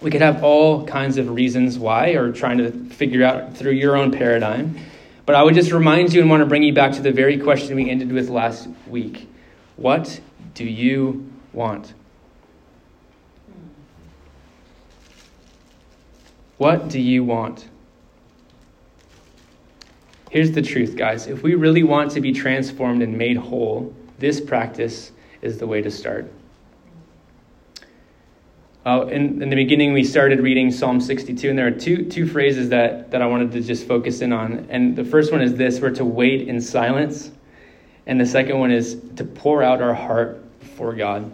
We 0.00 0.10
could 0.10 0.20
have 0.20 0.42
all 0.42 0.84
kinds 0.86 1.16
of 1.16 1.30
reasons 1.30 1.78
why, 1.78 2.10
or 2.10 2.32
trying 2.32 2.58
to 2.58 2.70
figure 2.90 3.24
out 3.24 3.56
through 3.56 3.72
your 3.72 3.96
own 3.96 4.10
paradigm. 4.10 4.76
But 5.24 5.34
I 5.34 5.42
would 5.42 5.54
just 5.54 5.72
remind 5.72 6.12
you 6.12 6.20
and 6.20 6.30
want 6.30 6.42
to 6.42 6.46
bring 6.46 6.62
you 6.62 6.72
back 6.72 6.92
to 6.92 7.02
the 7.02 7.12
very 7.12 7.38
question 7.38 7.76
we 7.76 7.90
ended 7.90 8.12
with 8.12 8.28
last 8.28 8.68
week 8.88 9.28
What 9.76 10.20
do 10.54 10.64
you 10.64 11.30
want? 11.52 11.94
What 16.58 16.88
do 16.88 17.00
you 17.00 17.22
want? 17.22 17.68
Here's 20.30 20.52
the 20.52 20.62
truth, 20.62 20.96
guys. 20.96 21.26
If 21.26 21.42
we 21.42 21.54
really 21.54 21.82
want 21.82 22.10
to 22.12 22.20
be 22.20 22.32
transformed 22.32 23.02
and 23.02 23.16
made 23.16 23.36
whole, 23.36 23.94
this 24.18 24.40
practice 24.40 25.12
is 25.42 25.58
the 25.58 25.66
way 25.66 25.82
to 25.82 25.90
start. 25.90 26.30
Uh, 28.86 29.06
in, 29.06 29.42
in, 29.42 29.50
the 29.50 29.56
beginning, 29.56 29.92
we 29.92 30.04
started 30.04 30.40
reading 30.40 30.70
Psalm 30.70 31.00
62, 31.00 31.50
and 31.50 31.58
there 31.58 31.66
are 31.66 31.72
two, 31.72 32.08
two 32.08 32.26
phrases 32.26 32.68
that, 32.68 33.10
that 33.10 33.20
I 33.20 33.26
wanted 33.26 33.52
to 33.52 33.60
just 33.60 33.86
focus 33.86 34.20
in 34.20 34.32
on. 34.32 34.66
And 34.70 34.94
the 34.94 35.04
first 35.04 35.32
one 35.32 35.42
is 35.42 35.56
this 35.56 35.80
we're 35.80 35.90
to 35.90 36.04
wait 36.04 36.48
in 36.48 36.60
silence. 36.60 37.32
And 38.06 38.20
the 38.20 38.26
second 38.26 38.58
one 38.58 38.70
is 38.70 39.00
to 39.16 39.24
pour 39.24 39.62
out 39.62 39.82
our 39.82 39.94
heart 39.94 40.42
before 40.60 40.94
God. 40.94 41.30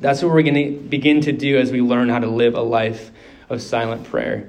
That's 0.00 0.22
what 0.22 0.32
we're 0.32 0.42
going 0.42 0.54
to 0.54 0.80
begin 0.88 1.20
to 1.22 1.32
do 1.32 1.58
as 1.58 1.72
we 1.72 1.80
learn 1.80 2.08
how 2.08 2.18
to 2.18 2.28
live 2.28 2.54
a 2.54 2.60
life 2.60 3.11
of 3.52 3.62
silent 3.62 4.04
prayer. 4.04 4.48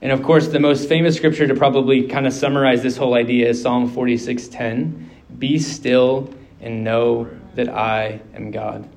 And 0.00 0.12
of 0.12 0.22
course, 0.22 0.48
the 0.48 0.60
most 0.60 0.88
famous 0.88 1.16
scripture 1.16 1.46
to 1.46 1.54
probably 1.54 2.06
kind 2.06 2.26
of 2.26 2.32
summarize 2.32 2.82
this 2.82 2.96
whole 2.96 3.14
idea 3.14 3.48
is 3.48 3.60
Psalm 3.60 3.90
46:10. 3.90 5.10
Be 5.38 5.58
still 5.58 6.32
and 6.60 6.84
know 6.84 7.28
that 7.54 7.68
I 7.68 8.20
am 8.34 8.50
God. 8.50 8.88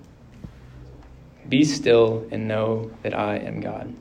Be 1.48 1.63
still 1.63 2.26
and 2.32 2.48
know 2.48 2.91
that 3.02 3.17
I 3.17 3.38
am 3.38 3.60
God. 3.60 3.93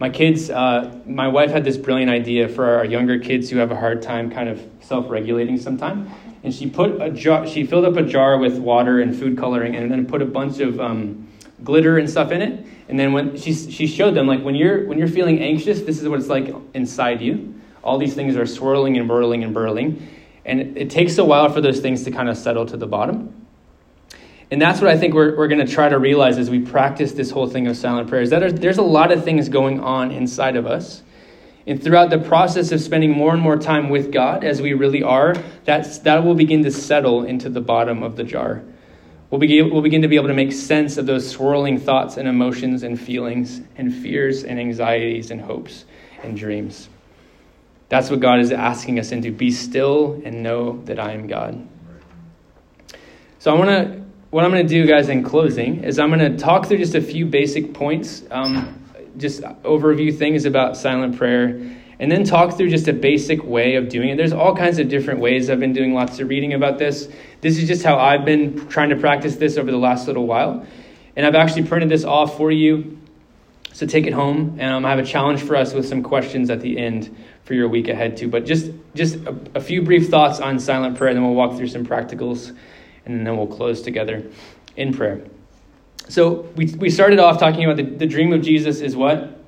My 0.00 0.08
kids, 0.08 0.48
uh, 0.48 0.98
my 1.06 1.28
wife 1.28 1.50
had 1.50 1.62
this 1.62 1.76
brilliant 1.76 2.10
idea 2.10 2.48
for 2.48 2.64
our 2.64 2.86
younger 2.86 3.18
kids 3.18 3.50
who 3.50 3.58
have 3.58 3.70
a 3.70 3.76
hard 3.76 4.00
time 4.00 4.30
kind 4.30 4.48
of 4.48 4.66
self-regulating 4.80 5.58
sometimes. 5.58 6.10
And 6.42 6.54
she 6.54 6.70
put 6.70 7.02
a 7.02 7.10
jar, 7.10 7.46
she 7.46 7.66
filled 7.66 7.84
up 7.84 7.96
a 7.96 8.02
jar 8.02 8.38
with 8.38 8.58
water 8.58 9.00
and 9.00 9.14
food 9.14 9.36
coloring, 9.36 9.76
and 9.76 9.92
then 9.92 10.06
put 10.06 10.22
a 10.22 10.26
bunch 10.26 10.58
of 10.60 10.80
um, 10.80 11.28
glitter 11.64 11.98
and 11.98 12.08
stuff 12.08 12.30
in 12.30 12.42
it. 12.42 12.66
And 12.88 12.98
then 12.98 13.12
when 13.12 13.36
she, 13.36 13.52
she 13.52 13.86
showed 13.86 14.14
them, 14.14 14.26
like 14.26 14.42
when 14.42 14.54
you're, 14.54 14.86
when 14.86 14.98
you're 14.98 15.08
feeling 15.08 15.40
anxious, 15.40 15.80
this 15.82 16.00
is 16.00 16.08
what 16.08 16.18
it's 16.18 16.28
like 16.28 16.54
inside 16.74 17.20
you. 17.20 17.54
All 17.82 17.98
these 17.98 18.14
things 18.14 18.36
are 18.36 18.46
swirling 18.46 18.98
and 18.98 19.08
whirling 19.08 19.44
and 19.44 19.54
burling. 19.54 20.08
And 20.44 20.76
it 20.76 20.90
takes 20.90 21.18
a 21.18 21.24
while 21.24 21.48
for 21.50 21.60
those 21.60 21.80
things 21.80 22.04
to 22.04 22.10
kind 22.10 22.28
of 22.28 22.36
settle 22.36 22.66
to 22.66 22.76
the 22.76 22.86
bottom. 22.86 23.46
And 24.50 24.60
that's 24.60 24.80
what 24.80 24.90
I 24.90 24.98
think 24.98 25.14
we're, 25.14 25.36
we're 25.36 25.48
going 25.48 25.64
to 25.64 25.72
try 25.72 25.88
to 25.88 25.98
realize 25.98 26.36
as 26.36 26.50
we 26.50 26.58
practice 26.60 27.12
this 27.12 27.30
whole 27.30 27.46
thing 27.46 27.68
of 27.68 27.76
silent 27.76 28.08
prayer 28.08 28.22
is 28.22 28.30
that 28.30 28.60
there's 28.60 28.78
a 28.78 28.82
lot 28.82 29.12
of 29.12 29.22
things 29.24 29.48
going 29.48 29.80
on 29.80 30.10
inside 30.10 30.56
of 30.56 30.66
us. 30.66 31.02
And 31.66 31.80
throughout 31.80 32.10
the 32.10 32.18
process 32.18 32.72
of 32.72 32.80
spending 32.80 33.12
more 33.12 33.32
and 33.32 33.40
more 33.40 33.56
time 33.56 33.90
with 33.90 34.10
God, 34.10 34.42
as 34.42 34.60
we 34.60 34.72
really 34.72 35.04
are, 35.04 35.36
that's, 35.64 35.98
that 35.98 36.24
will 36.24 36.34
begin 36.34 36.64
to 36.64 36.70
settle 36.72 37.24
into 37.24 37.48
the 37.48 37.60
bottom 37.60 38.02
of 38.02 38.16
the 38.16 38.24
jar. 38.24 38.62
We'll 39.30 39.38
begin, 39.38 39.70
we'll 39.70 39.82
begin 39.82 40.02
to 40.02 40.08
be 40.08 40.16
able 40.16 40.28
to 40.28 40.34
make 40.34 40.52
sense 40.52 40.96
of 40.96 41.06
those 41.06 41.28
swirling 41.30 41.78
thoughts 41.78 42.16
and 42.16 42.28
emotions 42.28 42.82
and 42.82 43.00
feelings 43.00 43.60
and 43.76 43.94
fears 43.94 44.42
and 44.42 44.58
anxieties 44.58 45.30
and 45.30 45.40
hopes 45.40 45.84
and 46.22 46.36
dreams. 46.36 46.88
That's 47.88 48.10
what 48.10 48.20
God 48.20 48.40
is 48.40 48.50
asking 48.50 48.98
us 48.98 49.12
into. 49.12 49.30
Be 49.30 49.50
still 49.50 50.20
and 50.24 50.42
know 50.42 50.82
that 50.84 50.98
I 50.98 51.12
am 51.12 51.26
God. 51.26 51.66
So 53.38 53.52
I 53.52 53.58
want 53.58 53.70
to 53.70 54.00
what 54.30 54.44
I'm 54.44 54.52
going 54.52 54.66
to 54.66 54.68
do, 54.68 54.86
guys, 54.86 55.08
in 55.08 55.24
closing, 55.24 55.82
is 55.82 55.98
I'm 55.98 56.08
going 56.08 56.20
to 56.20 56.38
talk 56.38 56.66
through 56.66 56.78
just 56.78 56.94
a 56.94 57.00
few 57.00 57.26
basic 57.26 57.74
points, 57.74 58.22
um, 58.30 58.84
just 59.16 59.42
overview 59.42 60.16
things 60.16 60.44
about 60.44 60.76
silent 60.76 61.16
prayer, 61.16 61.60
and 62.00 62.10
then 62.10 62.24
talk 62.24 62.56
through 62.56 62.70
just 62.70 62.88
a 62.88 62.92
basic 62.92 63.44
way 63.44 63.76
of 63.76 63.90
doing 63.90 64.08
it. 64.08 64.16
There's 64.16 64.32
all 64.32 64.56
kinds 64.56 64.78
of 64.78 64.88
different 64.88 65.20
ways. 65.20 65.50
I've 65.50 65.60
been 65.60 65.74
doing 65.74 65.94
lots 65.94 66.18
of 66.18 66.28
reading 66.28 66.54
about 66.54 66.78
this. 66.78 67.08
This 67.42 67.58
is 67.58 67.68
just 67.68 67.84
how 67.84 67.98
I've 67.98 68.24
been 68.24 68.66
trying 68.68 68.88
to 68.88 68.96
practice 68.96 69.36
this 69.36 69.58
over 69.58 69.70
the 69.70 69.76
last 69.76 70.08
little 70.08 70.26
while. 70.26 70.66
And 71.14 71.26
I've 71.26 71.34
actually 71.34 71.64
printed 71.64 71.90
this 71.90 72.04
off 72.04 72.36
for 72.38 72.50
you. 72.50 72.98
So 73.72 73.86
take 73.86 74.06
it 74.06 74.12
home, 74.12 74.56
and 74.58 74.72
um, 74.72 74.84
I 74.84 74.90
have 74.90 74.98
a 74.98 75.04
challenge 75.04 75.42
for 75.42 75.54
us 75.54 75.72
with 75.72 75.86
some 75.86 76.02
questions 76.02 76.50
at 76.50 76.60
the 76.60 76.76
end 76.76 77.14
for 77.44 77.54
your 77.54 77.68
week 77.68 77.86
ahead 77.86 78.16
too. 78.16 78.28
But 78.28 78.44
just 78.44 78.72
just 78.94 79.14
a, 79.14 79.36
a 79.54 79.60
few 79.60 79.82
brief 79.82 80.08
thoughts 80.08 80.40
on 80.40 80.58
silent 80.58 80.96
prayer, 80.96 81.10
and 81.10 81.16
then 81.16 81.24
we'll 81.24 81.36
walk 81.36 81.56
through 81.56 81.68
some 81.68 81.86
practicals 81.86 82.56
and 83.04 83.26
then 83.26 83.36
we'll 83.36 83.46
close 83.46 83.80
together 83.82 84.24
in 84.76 84.92
prayer. 84.92 85.22
So 86.08 86.48
we, 86.56 86.66
we 86.78 86.90
started 86.90 87.18
off 87.18 87.38
talking 87.38 87.64
about 87.64 87.76
the, 87.76 87.84
the 87.84 88.06
dream 88.06 88.32
of 88.32 88.42
Jesus 88.42 88.80
is 88.80 88.96
what? 88.96 89.39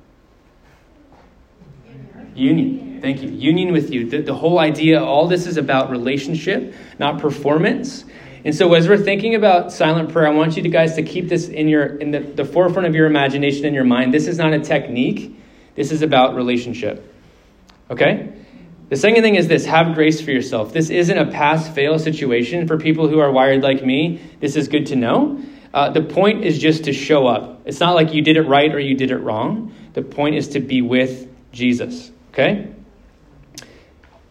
Union. 2.35 2.99
Thank 3.01 3.21
you. 3.21 3.29
Union 3.29 3.73
with 3.73 3.91
you. 3.91 4.09
The, 4.09 4.21
the 4.21 4.33
whole 4.33 4.59
idea, 4.59 5.03
all 5.03 5.27
this 5.27 5.45
is 5.45 5.57
about 5.57 5.89
relationship, 5.89 6.73
not 6.99 7.19
performance. 7.19 8.05
And 8.45 8.53
so 8.53 8.73
as 8.73 8.87
we're 8.87 8.97
thinking 8.97 9.35
about 9.35 9.71
silent 9.71 10.11
prayer, 10.11 10.27
I 10.27 10.31
want 10.31 10.57
you 10.57 10.63
to 10.63 10.69
guys 10.69 10.95
to 10.95 11.03
keep 11.03 11.29
this 11.29 11.47
in 11.47 11.67
your 11.67 11.97
in 11.97 12.11
the, 12.11 12.19
the 12.19 12.45
forefront 12.45 12.87
of 12.87 12.95
your 12.95 13.05
imagination 13.05 13.65
and 13.65 13.75
your 13.75 13.85
mind. 13.85 14.13
This 14.13 14.27
is 14.27 14.37
not 14.37 14.53
a 14.53 14.59
technique. 14.59 15.39
This 15.75 15.91
is 15.91 16.01
about 16.01 16.35
relationship. 16.35 17.13
Okay? 17.89 18.33
The 18.89 18.97
second 18.97 19.23
thing 19.23 19.35
is 19.35 19.47
this 19.47 19.65
have 19.65 19.95
grace 19.95 20.21
for 20.21 20.31
yourself. 20.31 20.73
This 20.73 20.89
isn't 20.89 21.17
a 21.17 21.31
pass 21.31 21.69
fail 21.69 21.97
situation 21.97 22.67
for 22.67 22.77
people 22.77 23.07
who 23.07 23.19
are 23.19 23.31
wired 23.31 23.63
like 23.63 23.83
me. 23.83 24.21
This 24.39 24.55
is 24.55 24.67
good 24.67 24.87
to 24.87 24.95
know. 24.95 25.41
Uh, 25.73 25.89
the 25.89 26.03
point 26.03 26.43
is 26.43 26.59
just 26.59 26.83
to 26.83 26.93
show 26.93 27.25
up. 27.25 27.61
It's 27.65 27.79
not 27.79 27.95
like 27.95 28.13
you 28.13 28.21
did 28.21 28.37
it 28.37 28.43
right 28.43 28.73
or 28.73 28.79
you 28.79 28.95
did 28.95 29.09
it 29.09 29.17
wrong. 29.17 29.73
The 29.93 30.03
point 30.03 30.35
is 30.35 30.49
to 30.49 30.59
be 30.59 30.81
with 30.81 31.27
Jesus. 31.51 32.11
Okay? 32.33 32.73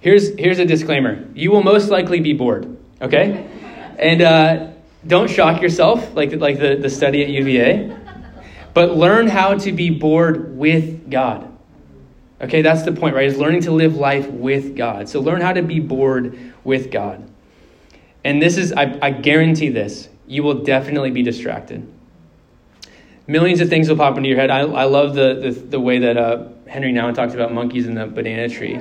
Here's, 0.00 0.36
here's 0.36 0.58
a 0.58 0.66
disclaimer 0.66 1.24
you 1.34 1.50
will 1.50 1.62
most 1.62 1.88
likely 1.88 2.20
be 2.20 2.32
bored. 2.32 2.76
Okay? 3.00 3.48
And 3.98 4.20
uh, 4.20 4.68
don't 5.06 5.30
shock 5.30 5.62
yourself 5.62 6.14
like, 6.14 6.32
like 6.32 6.58
the, 6.58 6.76
the 6.76 6.90
study 6.90 7.22
at 7.22 7.28
UVA, 7.28 7.96
but 8.74 8.96
learn 8.96 9.28
how 9.28 9.54
to 9.54 9.72
be 9.72 9.90
bored 9.90 10.56
with 10.56 11.08
God. 11.10 11.48
Okay, 12.40 12.62
that's 12.62 12.82
the 12.82 12.90
point, 12.90 13.14
right? 13.14 13.26
Is 13.26 13.38
learning 13.38 13.62
to 13.62 13.70
live 13.70 13.94
life 13.94 14.28
with 14.28 14.76
God. 14.76 15.08
So 15.08 15.20
learn 15.20 15.40
how 15.40 15.52
to 15.52 15.62
be 15.62 15.78
bored 15.78 16.36
with 16.64 16.90
God. 16.90 17.28
And 18.24 18.42
this 18.42 18.56
is, 18.56 18.72
I, 18.72 18.98
I 19.00 19.10
guarantee 19.10 19.68
this, 19.68 20.08
you 20.26 20.42
will 20.42 20.64
definitely 20.64 21.10
be 21.10 21.22
distracted. 21.22 21.86
Millions 23.28 23.60
of 23.60 23.68
things 23.68 23.88
will 23.88 23.96
pop 23.96 24.16
into 24.16 24.28
your 24.28 24.38
head. 24.38 24.50
I, 24.50 24.60
I 24.60 24.84
love 24.84 25.14
the, 25.14 25.34
the, 25.34 25.50
the 25.50 25.80
way 25.80 26.00
that 26.00 26.16
uh, 26.16 26.48
Henri 26.72 26.90
Nouwen 26.90 27.14
talks 27.14 27.34
about 27.34 27.52
monkeys 27.52 27.86
in 27.86 27.94
the 27.94 28.06
banana 28.06 28.48
tree. 28.48 28.80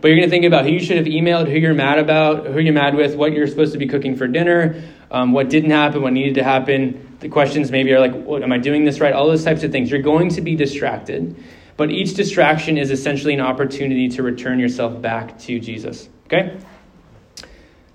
But 0.00 0.08
you're 0.08 0.16
going 0.16 0.28
to 0.28 0.30
think 0.30 0.44
about 0.44 0.64
who 0.64 0.70
you 0.70 0.78
should 0.78 0.96
have 0.96 1.06
emailed, 1.06 1.48
who 1.48 1.58
you're 1.58 1.74
mad 1.74 1.98
about, 1.98 2.46
who 2.46 2.60
you're 2.60 2.72
mad 2.72 2.94
with, 2.94 3.16
what 3.16 3.32
you're 3.32 3.48
supposed 3.48 3.72
to 3.72 3.78
be 3.78 3.88
cooking 3.88 4.16
for 4.16 4.28
dinner, 4.28 4.80
um, 5.10 5.32
what 5.32 5.50
didn't 5.50 5.70
happen, 5.70 6.02
what 6.02 6.12
needed 6.12 6.36
to 6.36 6.44
happen. 6.44 7.16
The 7.18 7.28
questions 7.28 7.72
maybe 7.72 7.92
are 7.92 7.98
like, 7.98 8.14
what, 8.14 8.44
am 8.44 8.52
I 8.52 8.58
doing 8.58 8.84
this 8.84 9.00
right? 9.00 9.12
All 9.12 9.26
those 9.26 9.42
types 9.42 9.64
of 9.64 9.72
things. 9.72 9.90
You're 9.90 10.02
going 10.02 10.28
to 10.30 10.40
be 10.40 10.54
distracted. 10.54 11.36
But 11.76 11.90
each 11.90 12.14
distraction 12.14 12.78
is 12.78 12.92
essentially 12.92 13.34
an 13.34 13.40
opportunity 13.40 14.08
to 14.10 14.22
return 14.22 14.60
yourself 14.60 15.02
back 15.02 15.36
to 15.40 15.58
Jesus. 15.58 16.08
Okay? 16.26 16.56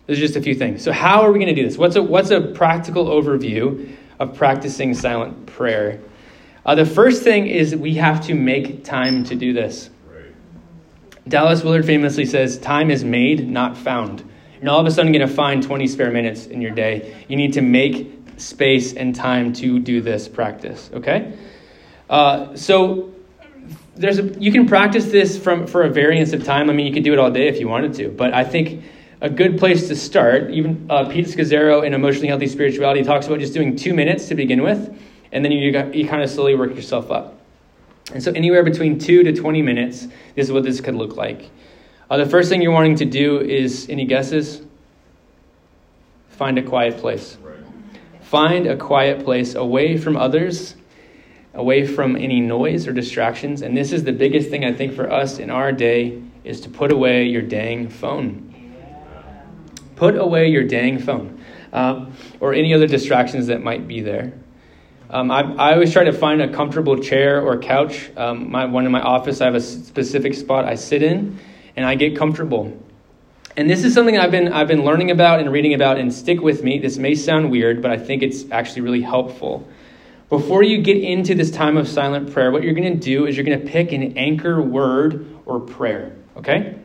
There's 0.08 0.20
just 0.20 0.36
a 0.36 0.42
few 0.42 0.56
things. 0.56 0.84
So, 0.84 0.92
how 0.92 1.22
are 1.22 1.32
we 1.32 1.40
going 1.40 1.54
to 1.54 1.62
do 1.62 1.68
this? 1.68 1.78
What's 1.78 1.96
a, 1.96 2.04
what's 2.04 2.32
a 2.32 2.42
practical 2.42 3.06
overview 3.06 3.96
of 4.20 4.36
practicing 4.36 4.94
silent 4.94 5.46
prayer? 5.46 6.02
Uh, 6.68 6.76
the 6.76 6.86
first 6.86 7.24
thing 7.24 7.48
is 7.48 7.74
we 7.74 7.94
have 7.94 8.24
to 8.28 8.36
make 8.36 8.84
time 8.84 9.24
to 9.24 9.36
do 9.36 9.54
this. 9.54 9.90
Right. 10.06 10.26
Dallas 11.30 11.64
Willard 11.64 11.86
famously 11.86 12.26
says, 12.26 12.58
Time 12.58 12.92
is 12.92 13.06
made, 13.06 13.48
not 13.48 13.78
found. 13.78 14.20
You're 14.56 14.66
not 14.66 14.74
all 14.74 14.82
of 14.82 14.86
a 14.86 14.92
sudden 14.92 15.14
going 15.14 15.26
to 15.26 15.34
find 15.34 15.64
20 15.64 15.88
spare 15.88 16.12
minutes 16.12 16.46
in 16.48 16.62
your 16.62 16.72
day. 16.72 17.16
You 17.30 17.38
need 17.38 17.54
to 17.54 17.62
make 17.62 18.12
space 18.36 18.94
and 18.94 19.16
time 19.16 19.54
to 19.54 19.80
do 19.80 20.02
this 20.02 20.28
practice, 20.28 20.90
okay? 20.94 21.38
Uh, 22.10 22.54
so, 22.58 23.14
there's 23.96 24.20
a, 24.20 24.24
you 24.38 24.52
can 24.52 24.68
practice 24.68 25.06
this 25.06 25.38
from 25.42 25.68
for 25.68 25.84
a 25.84 25.90
variance 25.90 26.34
of 26.34 26.44
time. 26.44 26.70
I 26.70 26.74
mean, 26.74 26.86
you 26.86 26.94
could 26.94 27.04
do 27.04 27.14
it 27.14 27.20
all 27.20 27.32
day 27.32 27.48
if 27.48 27.62
you 27.62 27.70
wanted 27.70 27.94
to, 27.96 28.10
but 28.10 28.34
I 28.34 28.44
think 28.44 28.84
a 29.22 29.30
good 29.30 29.58
place 29.58 29.88
to 29.88 29.96
start, 29.96 30.52
even 30.52 30.86
uh, 30.90 31.08
Pete 31.10 31.28
Scazzero 31.28 31.86
in 31.86 31.94
Emotionally 31.94 32.28
Healthy 32.28 32.48
Spirituality 32.48 33.04
talks 33.04 33.26
about 33.26 33.40
just 33.40 33.54
doing 33.54 33.76
two 33.76 33.94
minutes 33.94 34.28
to 34.28 34.36
begin 34.36 34.62
with, 34.62 34.96
and 35.38 35.46
then 35.46 35.52
you, 35.52 35.72
you 35.94 36.08
kind 36.08 36.22
of 36.22 36.30
slowly 36.30 36.56
work 36.56 36.76
yourself 36.76 37.10
up. 37.12 37.40
And 38.14 38.22
so, 38.22 38.32
anywhere 38.32 38.64
between 38.64 39.00
two 39.00 39.24
to 39.24 39.34
20 39.34 39.62
minutes, 39.62 40.08
this 40.36 40.48
is 40.48 40.52
what 40.52 40.64
this 40.64 40.82
could 40.82 40.96
look 40.96 41.16
like. 41.16 41.50
Uh, 42.10 42.18
the 42.18 42.26
first 42.26 42.50
thing 42.50 42.62
you're 42.62 42.72
wanting 42.72 42.96
to 42.96 43.06
do 43.06 43.40
is 43.40 43.88
any 43.90 44.06
guesses? 44.06 44.62
Find 46.30 46.58
a 46.58 46.64
quiet 46.64 46.98
place. 46.98 47.38
Right. 47.42 47.60
Find 48.22 48.68
a 48.68 48.78
quiet 48.78 49.24
place 49.24 49.56
away 49.56 49.98
from 49.98 50.18
others 50.18 50.76
away 51.58 51.88
from 51.88 52.16
any 52.16 52.40
noise 52.40 52.88
or 52.88 52.94
distractions. 52.94 53.64
And 53.64 53.76
this 53.76 53.92
is 53.92 54.04
the 54.04 54.14
biggest 54.14 54.50
thing 54.50 54.64
I 54.64 54.72
think 54.72 54.94
for 54.94 55.12
us 55.12 55.40
in 55.40 55.50
our 55.50 55.72
day 55.72 56.22
is 56.44 56.62
to 56.62 56.70
put 56.70 56.92
away 56.92 57.26
your 57.26 57.42
dang 57.42 57.90
phone. 57.90 58.44
Put 59.96 60.16
away 60.16 60.50
your 60.50 60.64
dang 60.64 61.00
phone 61.00 61.44
um, 61.74 62.14
or 62.40 62.54
any 62.54 62.74
other 62.76 62.86
distractions 62.86 63.48
that 63.48 63.64
might 63.64 63.88
be 63.88 64.02
there. 64.02 64.34
Um, 65.10 65.32
I, 65.32 65.42
I, 65.54 65.74
always 65.74 65.94
try 65.94 66.04
to 66.04 66.12
find 66.12 66.42
a 66.42 66.52
comfortable 66.52 66.98
chair 66.98 67.42
or 67.42 67.58
couch. 67.58 68.10
Um, 68.18 68.52
my, 68.52 68.66
one 68.66 68.86
in 68.86 68.92
my 68.92 69.02
office, 69.02 69.40
I 69.40 69.46
have 69.46 69.56
a 69.56 69.62
specific 69.62 70.34
spot 70.34 70.66
I 70.66 70.76
sit 70.76 71.02
in, 71.02 71.40
and 71.78 71.86
I 71.86 71.96
get 71.96 72.18
comfortable. 72.18 72.78
And 73.56 73.70
this 73.70 73.86
is 73.86 73.94
something 73.94 74.18
I've 74.18 74.32
been 74.32 74.52
I've 74.52 74.68
been 74.68 74.84
learning 74.84 75.10
about 75.12 75.40
and 75.40 75.52
reading 75.52 75.74
about, 75.74 75.98
and 75.98 76.14
stick 76.14 76.42
with 76.42 76.62
me. 76.62 76.80
This 76.80 76.98
may 76.98 77.16
sound 77.16 77.52
weird, 77.52 77.82
but 77.82 77.90
I 77.90 77.98
think 77.98 78.22
it's 78.22 78.52
actually 78.52 78.82
really 78.82 79.02
helpful. 79.02 79.68
Before 80.30 80.62
you 80.62 80.82
get 80.82 80.98
into 80.98 81.36
this 81.36 81.52
time 81.52 81.78
of 81.78 81.88
silent 81.88 82.34
prayer, 82.34 82.52
what 82.52 82.62
you're 82.62 82.74
going 82.74 83.00
to 83.00 83.00
do 83.00 83.28
is 83.28 83.38
you're 83.38 83.46
going 83.46 83.62
to 83.62 83.66
pick 83.66 83.94
an 83.94 84.18
anchor 84.18 84.62
word 84.62 85.26
or 85.46 85.62
prayer, 85.62 86.18
okay? 86.36 86.78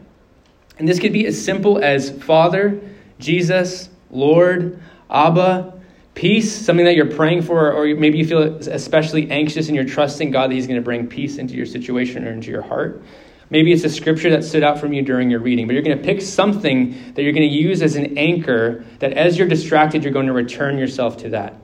And 0.78 0.88
this 0.88 1.00
could 1.00 1.12
be 1.12 1.26
as 1.26 1.44
simple 1.44 1.82
as 1.82 2.10
Father, 2.22 2.80
Jesus, 3.18 3.88
Lord, 4.10 4.80
Abba, 5.10 5.81
peace, 6.14 6.52
something 6.52 6.84
that 6.84 6.94
you're 6.94 7.10
praying 7.10 7.42
for, 7.42 7.72
or 7.72 7.94
maybe 7.94 8.18
you 8.18 8.26
feel 8.26 8.42
especially 8.42 9.30
anxious 9.30 9.68
and 9.68 9.76
you're 9.76 9.84
trusting 9.84 10.30
God 10.30 10.50
that 10.50 10.54
He's 10.54 10.66
going 10.66 10.80
to 10.80 10.84
bring 10.84 11.06
peace 11.06 11.38
into 11.38 11.54
your 11.54 11.66
situation 11.66 12.26
or 12.26 12.32
into 12.32 12.50
your 12.50 12.62
heart. 12.62 13.02
Maybe 13.50 13.72
it's 13.72 13.84
a 13.84 13.90
scripture 13.90 14.30
that 14.30 14.44
stood 14.44 14.62
out 14.62 14.78
from 14.78 14.94
you 14.94 15.02
during 15.02 15.30
your 15.30 15.40
reading, 15.40 15.66
but 15.66 15.74
you're 15.74 15.82
going 15.82 15.98
to 15.98 16.02
pick 16.02 16.22
something 16.22 17.12
that 17.14 17.22
you're 17.22 17.34
going 17.34 17.48
to 17.48 17.54
use 17.54 17.82
as 17.82 17.96
an 17.96 18.16
anchor 18.16 18.84
that 19.00 19.12
as 19.12 19.36
you're 19.36 19.48
distracted, 19.48 20.02
you're 20.02 20.12
going 20.12 20.26
to 20.26 20.32
return 20.32 20.78
yourself 20.78 21.18
to 21.18 21.28
that. 21.30 21.56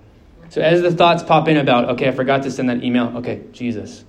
So 0.50 0.60
as 0.60 0.82
the 0.82 0.90
thoughts 0.90 1.22
pop 1.22 1.48
in 1.48 1.56
about, 1.56 1.90
okay, 1.90 2.08
I 2.08 2.12
forgot 2.12 2.42
to 2.42 2.50
send 2.50 2.68
that 2.68 2.82
email, 2.82 3.16
okay, 3.18 3.42
Jesus. 3.52 4.04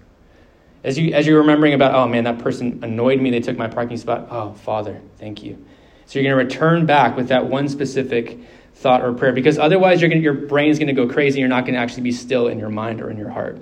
As 0.83 0.97
you 0.97 1.13
as 1.13 1.27
you're 1.27 1.39
remembering 1.39 1.73
about, 1.73 1.93
oh 1.93 2.07
man, 2.07 2.23
that 2.23 2.39
person 2.39 2.79
annoyed 2.83 3.19
me, 3.19 3.31
they 3.31 3.41
took 3.41 3.57
my 3.57 3.67
parking 3.67 3.97
spot. 3.97 4.27
Oh, 4.29 4.53
Father, 4.53 5.01
thank 5.17 5.43
you. 5.43 5.65
So 6.05 6.19
you're 6.19 6.33
going 6.33 6.49
to 6.49 6.55
return 6.55 6.85
back 6.85 7.15
with 7.15 7.27
that 7.27 7.45
one 7.45 7.67
specific 7.67 8.39
thought 8.79 9.03
or 9.03 9.11
prayer 9.13 9.33
because 9.33 9.57
otherwise 9.57 9.99
going 9.99 10.21
your 10.21 10.33
brain's 10.33 10.79
going 10.79 10.87
to 10.87 10.93
go 10.93 11.07
crazy. 11.07 11.39
You're 11.39 11.49
not 11.49 11.65
going 11.65 11.73
to 11.73 11.81
actually 11.81 12.03
be 12.03 12.13
still 12.13 12.47
in 12.47 12.59
your 12.59 12.69
mind 12.69 13.01
or 13.01 13.11
in 13.11 13.17
your 13.17 13.29
heart. 13.29 13.61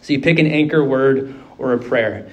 So 0.00 0.12
you 0.12 0.20
pick 0.20 0.38
an 0.38 0.46
anchor 0.46 0.84
word 0.84 1.34
or 1.58 1.72
a 1.72 1.78
prayer. 1.78 2.30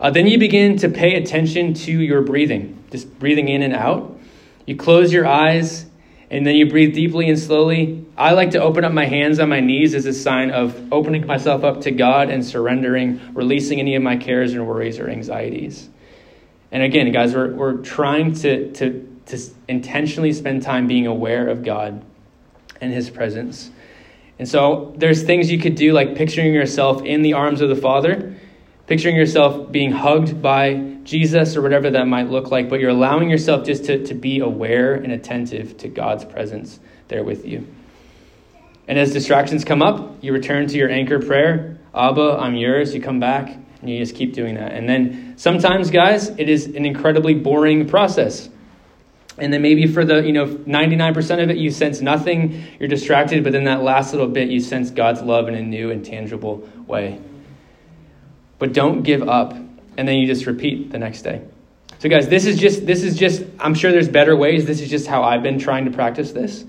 Uh, 0.00 0.10
then 0.10 0.26
you 0.26 0.36
begin 0.36 0.76
to 0.78 0.88
pay 0.88 1.14
attention 1.14 1.74
to 1.74 1.92
your 1.92 2.22
breathing, 2.22 2.82
just 2.90 3.18
breathing 3.20 3.48
in 3.48 3.62
and 3.62 3.72
out. 3.72 4.18
You 4.66 4.76
close 4.76 5.12
your 5.12 5.26
eyes 5.26 5.86
and 6.28 6.44
then 6.44 6.56
you 6.56 6.68
breathe 6.68 6.92
deeply 6.92 7.28
and 7.28 7.38
slowly. 7.38 8.04
I 8.16 8.32
like 8.32 8.50
to 8.50 8.60
open 8.60 8.84
up 8.84 8.92
my 8.92 9.06
hands 9.06 9.38
on 9.38 9.48
my 9.48 9.60
knees 9.60 9.94
as 9.94 10.06
a 10.06 10.12
sign 10.12 10.50
of 10.50 10.92
opening 10.92 11.24
myself 11.24 11.62
up 11.62 11.82
to 11.82 11.92
God 11.92 12.30
and 12.30 12.44
surrendering, 12.44 13.20
releasing 13.32 13.78
any 13.78 13.94
of 13.94 14.02
my 14.02 14.16
cares 14.16 14.52
and 14.52 14.66
worries 14.66 14.98
or 14.98 15.08
anxieties. 15.08 15.88
And 16.72 16.82
again, 16.82 17.12
guys, 17.12 17.32
we're, 17.32 17.54
we're 17.54 17.76
trying 17.76 18.32
to, 18.34 18.72
to 18.72 19.13
to 19.26 19.38
intentionally 19.68 20.32
spend 20.32 20.62
time 20.62 20.86
being 20.86 21.06
aware 21.06 21.48
of 21.48 21.64
God 21.64 22.04
and 22.80 22.92
His 22.92 23.10
presence. 23.10 23.70
And 24.38 24.48
so 24.48 24.94
there's 24.96 25.22
things 25.22 25.50
you 25.50 25.58
could 25.58 25.74
do 25.74 25.92
like 25.92 26.16
picturing 26.16 26.52
yourself 26.52 27.02
in 27.02 27.22
the 27.22 27.34
arms 27.34 27.60
of 27.60 27.68
the 27.68 27.76
Father, 27.76 28.34
picturing 28.86 29.16
yourself 29.16 29.70
being 29.70 29.92
hugged 29.92 30.42
by 30.42 30.74
Jesus 31.04 31.56
or 31.56 31.62
whatever 31.62 31.90
that 31.90 32.06
might 32.06 32.28
look 32.28 32.50
like, 32.50 32.68
but 32.68 32.80
you're 32.80 32.90
allowing 32.90 33.30
yourself 33.30 33.64
just 33.64 33.84
to, 33.84 34.04
to 34.06 34.14
be 34.14 34.40
aware 34.40 34.94
and 34.94 35.12
attentive 35.12 35.76
to 35.78 35.88
God's 35.88 36.24
presence 36.24 36.80
there 37.08 37.22
with 37.22 37.46
you. 37.46 37.66
And 38.88 38.98
as 38.98 39.12
distractions 39.12 39.64
come 39.64 39.82
up, 39.82 40.22
you 40.22 40.32
return 40.32 40.66
to 40.66 40.76
your 40.76 40.90
anchor 40.90 41.20
prayer 41.20 41.78
Abba, 41.94 42.38
I'm 42.40 42.56
yours. 42.56 42.92
You 42.92 43.00
come 43.00 43.20
back 43.20 43.56
and 43.80 43.88
you 43.88 43.98
just 43.98 44.16
keep 44.16 44.34
doing 44.34 44.56
that. 44.56 44.72
And 44.72 44.88
then 44.88 45.34
sometimes, 45.36 45.90
guys, 45.90 46.28
it 46.30 46.48
is 46.48 46.66
an 46.66 46.84
incredibly 46.84 47.34
boring 47.34 47.86
process. 47.88 48.48
And 49.38 49.52
then 49.52 49.62
maybe 49.62 49.86
for 49.86 50.04
the, 50.04 50.24
you 50.24 50.32
know, 50.32 50.46
99% 50.46 51.42
of 51.42 51.50
it, 51.50 51.56
you 51.56 51.70
sense 51.70 52.00
nothing, 52.00 52.64
you're 52.78 52.88
distracted, 52.88 53.42
but 53.42 53.52
then 53.52 53.64
that 53.64 53.82
last 53.82 54.12
little 54.12 54.28
bit, 54.28 54.48
you 54.48 54.60
sense 54.60 54.90
God's 54.90 55.22
love 55.22 55.48
in 55.48 55.54
a 55.54 55.62
new 55.62 55.90
and 55.90 56.04
tangible 56.04 56.68
way. 56.86 57.20
But 58.58 58.72
don't 58.72 59.02
give 59.02 59.28
up, 59.28 59.52
and 59.96 60.06
then 60.06 60.16
you 60.16 60.26
just 60.26 60.46
repeat 60.46 60.92
the 60.92 60.98
next 60.98 61.22
day. 61.22 61.42
So 61.98 62.08
guys, 62.08 62.28
this 62.28 62.44
is 62.44 62.58
just 62.58 62.86
this 62.86 63.02
is 63.02 63.16
just 63.16 63.42
I'm 63.58 63.74
sure 63.74 63.90
there's 63.90 64.08
better 64.08 64.36
ways. 64.36 64.66
This 64.66 64.80
is 64.80 64.90
just 64.90 65.06
how 65.06 65.22
I've 65.22 65.42
been 65.42 65.58
trying 65.58 65.86
to 65.86 65.90
practice 65.90 66.32
this. 66.32 66.64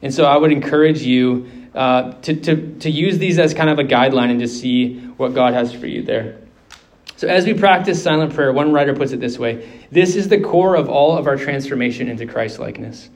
And 0.00 0.14
so 0.14 0.24
I 0.24 0.36
would 0.36 0.52
encourage 0.52 1.02
you 1.02 1.50
uh, 1.74 2.12
to, 2.22 2.34
to, 2.34 2.78
to 2.78 2.90
use 2.90 3.18
these 3.18 3.38
as 3.38 3.52
kind 3.52 3.68
of 3.68 3.78
a 3.78 3.84
guideline 3.84 4.30
and 4.30 4.40
just 4.40 4.60
see 4.60 4.98
what 5.16 5.34
God 5.34 5.54
has 5.54 5.72
for 5.72 5.86
you 5.86 6.02
there. 6.02 6.38
So, 7.16 7.28
as 7.28 7.46
we 7.46 7.54
practice 7.54 8.02
silent 8.02 8.34
prayer, 8.34 8.52
one 8.52 8.72
writer 8.72 8.94
puts 8.94 9.12
it 9.12 9.20
this 9.20 9.38
way 9.38 9.86
this 9.90 10.16
is 10.16 10.28
the 10.28 10.40
core 10.40 10.74
of 10.74 10.88
all 10.88 11.16
of 11.16 11.26
our 11.26 11.36
transformation 11.36 12.08
into 12.08 12.26
Christ 12.26 12.58
likeness. 12.58 13.08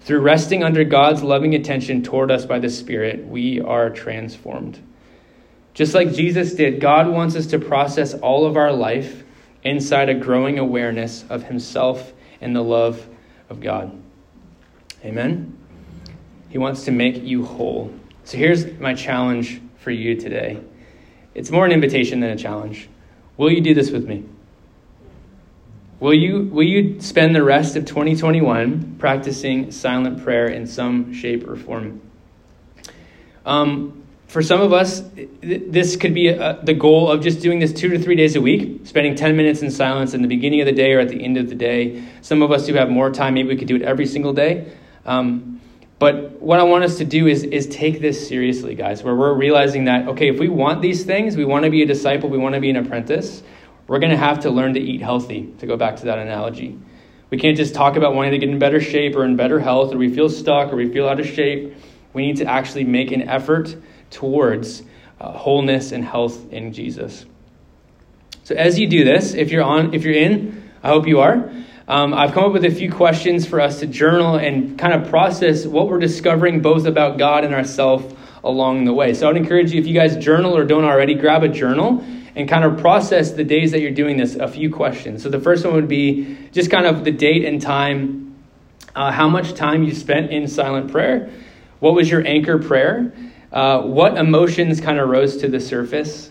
Through 0.00 0.20
resting 0.20 0.62
under 0.62 0.84
God's 0.84 1.22
loving 1.22 1.54
attention 1.54 2.02
toward 2.02 2.30
us 2.30 2.46
by 2.46 2.58
the 2.58 2.70
Spirit, 2.70 3.26
we 3.26 3.60
are 3.60 3.90
transformed. 3.90 4.80
Just 5.74 5.94
like 5.94 6.12
Jesus 6.12 6.54
did, 6.54 6.80
God 6.80 7.08
wants 7.08 7.34
us 7.36 7.46
to 7.48 7.58
process 7.58 8.14
all 8.14 8.46
of 8.46 8.56
our 8.56 8.72
life 8.72 9.24
inside 9.62 10.08
a 10.08 10.14
growing 10.14 10.58
awareness 10.58 11.24
of 11.28 11.42
Himself 11.44 12.12
and 12.40 12.54
the 12.54 12.62
love 12.62 13.08
of 13.48 13.60
God. 13.60 13.96
Amen? 15.04 15.56
He 16.48 16.58
wants 16.58 16.84
to 16.84 16.92
make 16.92 17.22
you 17.22 17.44
whole. 17.44 17.92
So 18.24 18.38
here's 18.38 18.78
my 18.78 18.94
challenge 18.94 19.60
for 19.78 19.90
you 19.90 20.16
today 20.16 20.60
it's 21.34 21.50
more 21.50 21.66
an 21.66 21.72
invitation 21.72 22.20
than 22.20 22.30
a 22.30 22.36
challenge. 22.36 22.88
Will 23.36 23.50
you 23.50 23.60
do 23.60 23.74
this 23.74 23.90
with 23.90 24.06
me? 24.06 24.24
Will 25.98 26.14
you, 26.14 26.42
will 26.52 26.66
you 26.66 27.00
spend 27.00 27.34
the 27.34 27.42
rest 27.42 27.76
of 27.76 27.86
2021 27.86 28.96
practicing 28.98 29.70
silent 29.70 30.22
prayer 30.22 30.46
in 30.46 30.66
some 30.66 31.12
shape 31.12 31.48
or 31.48 31.56
form? 31.56 32.02
Um, 33.46 34.02
for 34.26 34.42
some 34.42 34.60
of 34.60 34.72
us, 34.72 35.02
this 35.40 35.96
could 35.96 36.12
be 36.12 36.28
a, 36.28 36.60
the 36.62 36.74
goal 36.74 37.10
of 37.10 37.22
just 37.22 37.40
doing 37.40 37.60
this 37.60 37.72
two 37.72 37.88
to 37.90 37.98
three 37.98 38.16
days 38.16 38.36
a 38.36 38.40
week, 38.40 38.80
spending 38.84 39.14
10 39.14 39.36
minutes 39.36 39.62
in 39.62 39.70
silence 39.70 40.14
in 40.14 40.20
the 40.20 40.28
beginning 40.28 40.60
of 40.60 40.66
the 40.66 40.72
day 40.72 40.92
or 40.92 41.00
at 41.00 41.08
the 41.08 41.22
end 41.22 41.36
of 41.36 41.48
the 41.48 41.54
day. 41.54 42.04
Some 42.22 42.42
of 42.42 42.50
us 42.50 42.66
who 42.66 42.74
have 42.74 42.90
more 42.90 43.10
time, 43.10 43.34
maybe 43.34 43.48
we 43.48 43.56
could 43.56 43.68
do 43.68 43.76
it 43.76 43.82
every 43.82 44.06
single 44.06 44.32
day. 44.32 44.70
Um, 45.06 45.55
but 45.98 46.32
what 46.42 46.60
I 46.60 46.62
want 46.64 46.84
us 46.84 46.98
to 46.98 47.04
do 47.04 47.26
is, 47.26 47.42
is 47.42 47.66
take 47.68 48.00
this 48.00 48.28
seriously, 48.28 48.74
guys, 48.74 49.02
where 49.02 49.14
we're 49.14 49.32
realizing 49.32 49.84
that, 49.86 50.08
okay, 50.08 50.28
if 50.28 50.38
we 50.38 50.48
want 50.48 50.82
these 50.82 51.04
things, 51.04 51.36
we 51.36 51.44
want 51.44 51.64
to 51.64 51.70
be 51.70 51.82
a 51.82 51.86
disciple, 51.86 52.28
we 52.28 52.36
want 52.36 52.54
to 52.54 52.60
be 52.60 52.68
an 52.68 52.76
apprentice, 52.76 53.42
we're 53.86 53.98
going 53.98 54.10
to 54.10 54.16
have 54.16 54.40
to 54.40 54.50
learn 54.50 54.74
to 54.74 54.80
eat 54.80 55.00
healthy, 55.00 55.52
to 55.58 55.66
go 55.66 55.76
back 55.76 55.96
to 55.96 56.04
that 56.06 56.18
analogy. 56.18 56.78
We 57.30 57.38
can't 57.38 57.56
just 57.56 57.74
talk 57.74 57.96
about 57.96 58.14
wanting 58.14 58.32
to 58.32 58.38
get 58.38 58.50
in 58.50 58.58
better 58.58 58.80
shape 58.80 59.16
or 59.16 59.24
in 59.24 59.36
better 59.36 59.58
health, 59.58 59.94
or 59.94 59.96
we 59.96 60.14
feel 60.14 60.28
stuck 60.28 60.72
or 60.72 60.76
we 60.76 60.92
feel 60.92 61.08
out 61.08 61.18
of 61.18 61.26
shape. 61.26 61.74
We 62.12 62.26
need 62.26 62.36
to 62.38 62.46
actually 62.46 62.84
make 62.84 63.10
an 63.10 63.22
effort 63.22 63.74
towards 64.10 64.82
uh, 65.20 65.32
wholeness 65.32 65.92
and 65.92 66.04
health 66.04 66.52
in 66.52 66.72
Jesus. 66.72 67.24
So 68.44 68.54
as 68.54 68.78
you 68.78 68.86
do 68.86 69.02
this, 69.02 69.34
if 69.34 69.50
you're 69.50 69.64
on, 69.64 69.94
if 69.94 70.04
you're 70.04 70.14
in, 70.14 70.70
I 70.82 70.88
hope 70.88 71.06
you 71.06 71.20
are. 71.20 71.50
Um, 71.88 72.14
I've 72.14 72.32
come 72.32 72.44
up 72.44 72.52
with 72.52 72.64
a 72.64 72.70
few 72.70 72.90
questions 72.90 73.46
for 73.46 73.60
us 73.60 73.78
to 73.78 73.86
journal 73.86 74.34
and 74.34 74.76
kind 74.76 74.92
of 74.92 75.08
process 75.08 75.64
what 75.64 75.88
we're 75.88 76.00
discovering 76.00 76.60
both 76.60 76.84
about 76.84 77.16
God 77.16 77.44
and 77.44 77.54
ourselves 77.54 78.12
along 78.42 78.86
the 78.86 78.92
way. 78.92 79.14
So 79.14 79.30
I'd 79.30 79.36
encourage 79.36 79.70
you, 79.70 79.80
if 79.80 79.86
you 79.86 79.94
guys 79.94 80.16
journal 80.16 80.56
or 80.56 80.64
don't 80.64 80.82
already, 80.82 81.14
grab 81.14 81.44
a 81.44 81.48
journal 81.48 82.04
and 82.34 82.48
kind 82.48 82.64
of 82.64 82.78
process 82.78 83.30
the 83.32 83.44
days 83.44 83.70
that 83.70 83.80
you're 83.80 83.92
doing 83.92 84.16
this, 84.16 84.34
a 84.34 84.48
few 84.48 84.68
questions. 84.68 85.22
So 85.22 85.28
the 85.28 85.38
first 85.38 85.64
one 85.64 85.74
would 85.74 85.86
be 85.86 86.36
just 86.50 86.72
kind 86.72 86.86
of 86.86 87.04
the 87.04 87.12
date 87.12 87.44
and 87.44 87.62
time, 87.62 88.34
uh, 88.96 89.12
how 89.12 89.28
much 89.28 89.54
time 89.54 89.84
you 89.84 89.94
spent 89.94 90.32
in 90.32 90.48
silent 90.48 90.90
prayer, 90.90 91.30
what 91.78 91.94
was 91.94 92.10
your 92.10 92.26
anchor 92.26 92.58
prayer, 92.58 93.12
uh, 93.52 93.82
what 93.82 94.18
emotions 94.18 94.80
kind 94.80 94.98
of 94.98 95.08
rose 95.08 95.36
to 95.36 95.48
the 95.48 95.60
surface, 95.60 96.30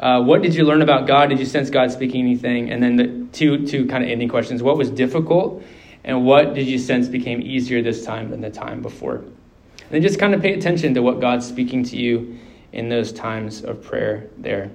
uh, 0.00 0.22
what 0.22 0.40
did 0.40 0.54
you 0.54 0.64
learn 0.64 0.80
about 0.80 1.06
God? 1.06 1.28
Did 1.28 1.38
you 1.38 1.44
sense 1.44 1.68
God 1.68 1.92
speaking 1.92 2.22
anything? 2.22 2.70
And 2.70 2.82
then 2.82 2.96
the 2.96 3.26
two 3.32 3.66
two 3.66 3.86
kind 3.86 4.02
of 4.02 4.08
ending 4.08 4.30
questions: 4.30 4.62
What 4.62 4.78
was 4.78 4.90
difficult, 4.90 5.62
and 6.04 6.24
what 6.24 6.54
did 6.54 6.66
you 6.66 6.78
sense 6.78 7.06
became 7.06 7.42
easier 7.42 7.82
this 7.82 8.04
time 8.04 8.30
than 8.30 8.40
the 8.40 8.50
time 8.50 8.80
before? 8.80 9.16
And 9.16 9.90
then 9.90 10.02
just 10.02 10.18
kind 10.18 10.34
of 10.34 10.40
pay 10.40 10.54
attention 10.54 10.94
to 10.94 11.02
what 11.02 11.20
God's 11.20 11.46
speaking 11.46 11.84
to 11.84 11.96
you 11.96 12.38
in 12.72 12.88
those 12.88 13.12
times 13.12 13.62
of 13.62 13.82
prayer. 13.82 14.30
There. 14.38 14.70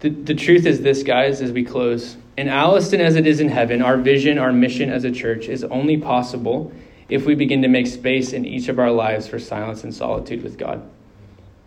The, 0.00 0.10
the 0.10 0.34
truth 0.34 0.66
is 0.66 0.82
this, 0.82 1.02
guys, 1.02 1.40
as 1.40 1.50
we 1.50 1.64
close. 1.64 2.18
In 2.36 2.48
Alliston, 2.48 3.00
as 3.00 3.16
it 3.16 3.26
is 3.26 3.40
in 3.40 3.48
heaven, 3.48 3.80
our 3.80 3.96
vision, 3.96 4.38
our 4.38 4.52
mission 4.52 4.90
as 4.90 5.04
a 5.04 5.10
church 5.10 5.48
is 5.48 5.64
only 5.64 5.96
possible 5.96 6.72
if 7.08 7.24
we 7.24 7.34
begin 7.34 7.62
to 7.62 7.68
make 7.68 7.86
space 7.86 8.34
in 8.34 8.44
each 8.44 8.68
of 8.68 8.78
our 8.78 8.90
lives 8.90 9.26
for 9.26 9.38
silence 9.38 9.82
and 9.82 9.94
solitude 9.94 10.42
with 10.42 10.58
God. 10.58 10.86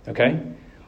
Okay? 0.08 0.40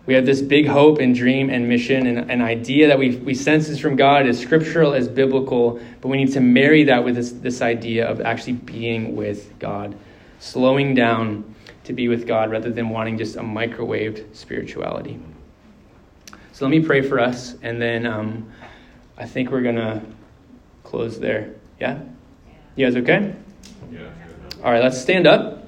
We 0.05 0.15
have 0.15 0.25
this 0.25 0.41
big 0.41 0.65
hope 0.65 0.99
and 0.99 1.13
dream 1.13 1.49
and 1.49 1.69
mission 1.69 2.07
and 2.07 2.31
an 2.31 2.41
idea 2.41 2.87
that 2.87 2.97
we, 2.97 3.17
we 3.17 3.35
sense 3.35 3.69
is 3.69 3.79
from 3.79 3.95
God, 3.95 4.25
as 4.25 4.39
scriptural, 4.39 4.93
as 4.93 5.07
biblical, 5.07 5.79
but 6.01 6.07
we 6.07 6.17
need 6.17 6.33
to 6.33 6.39
marry 6.39 6.83
that 6.85 7.03
with 7.03 7.15
this, 7.15 7.31
this 7.31 7.61
idea 7.61 8.07
of 8.07 8.21
actually 8.21 8.53
being 8.53 9.15
with 9.15 9.57
God, 9.59 9.95
slowing 10.39 10.95
down 10.95 11.53
to 11.83 11.93
be 11.93 12.07
with 12.07 12.27
God 12.27 12.49
rather 12.49 12.71
than 12.71 12.89
wanting 12.89 13.17
just 13.17 13.35
a 13.35 13.41
microwaved 13.41 14.35
spirituality. 14.35 15.19
So 16.53 16.65
let 16.65 16.71
me 16.71 16.81
pray 16.81 17.01
for 17.01 17.19
us, 17.19 17.55
and 17.61 17.81
then 17.81 18.05
um, 18.05 18.51
I 19.17 19.25
think 19.25 19.51
we're 19.51 19.61
going 19.61 19.75
to 19.75 20.01
close 20.83 21.19
there. 21.19 21.53
Yeah? 21.79 22.01
You 22.75 22.85
guys 22.85 22.95
okay? 22.97 23.35
Yeah. 23.91 24.09
All 24.63 24.71
right, 24.71 24.83
let's 24.83 24.99
stand 24.99 25.27
up. 25.27 25.58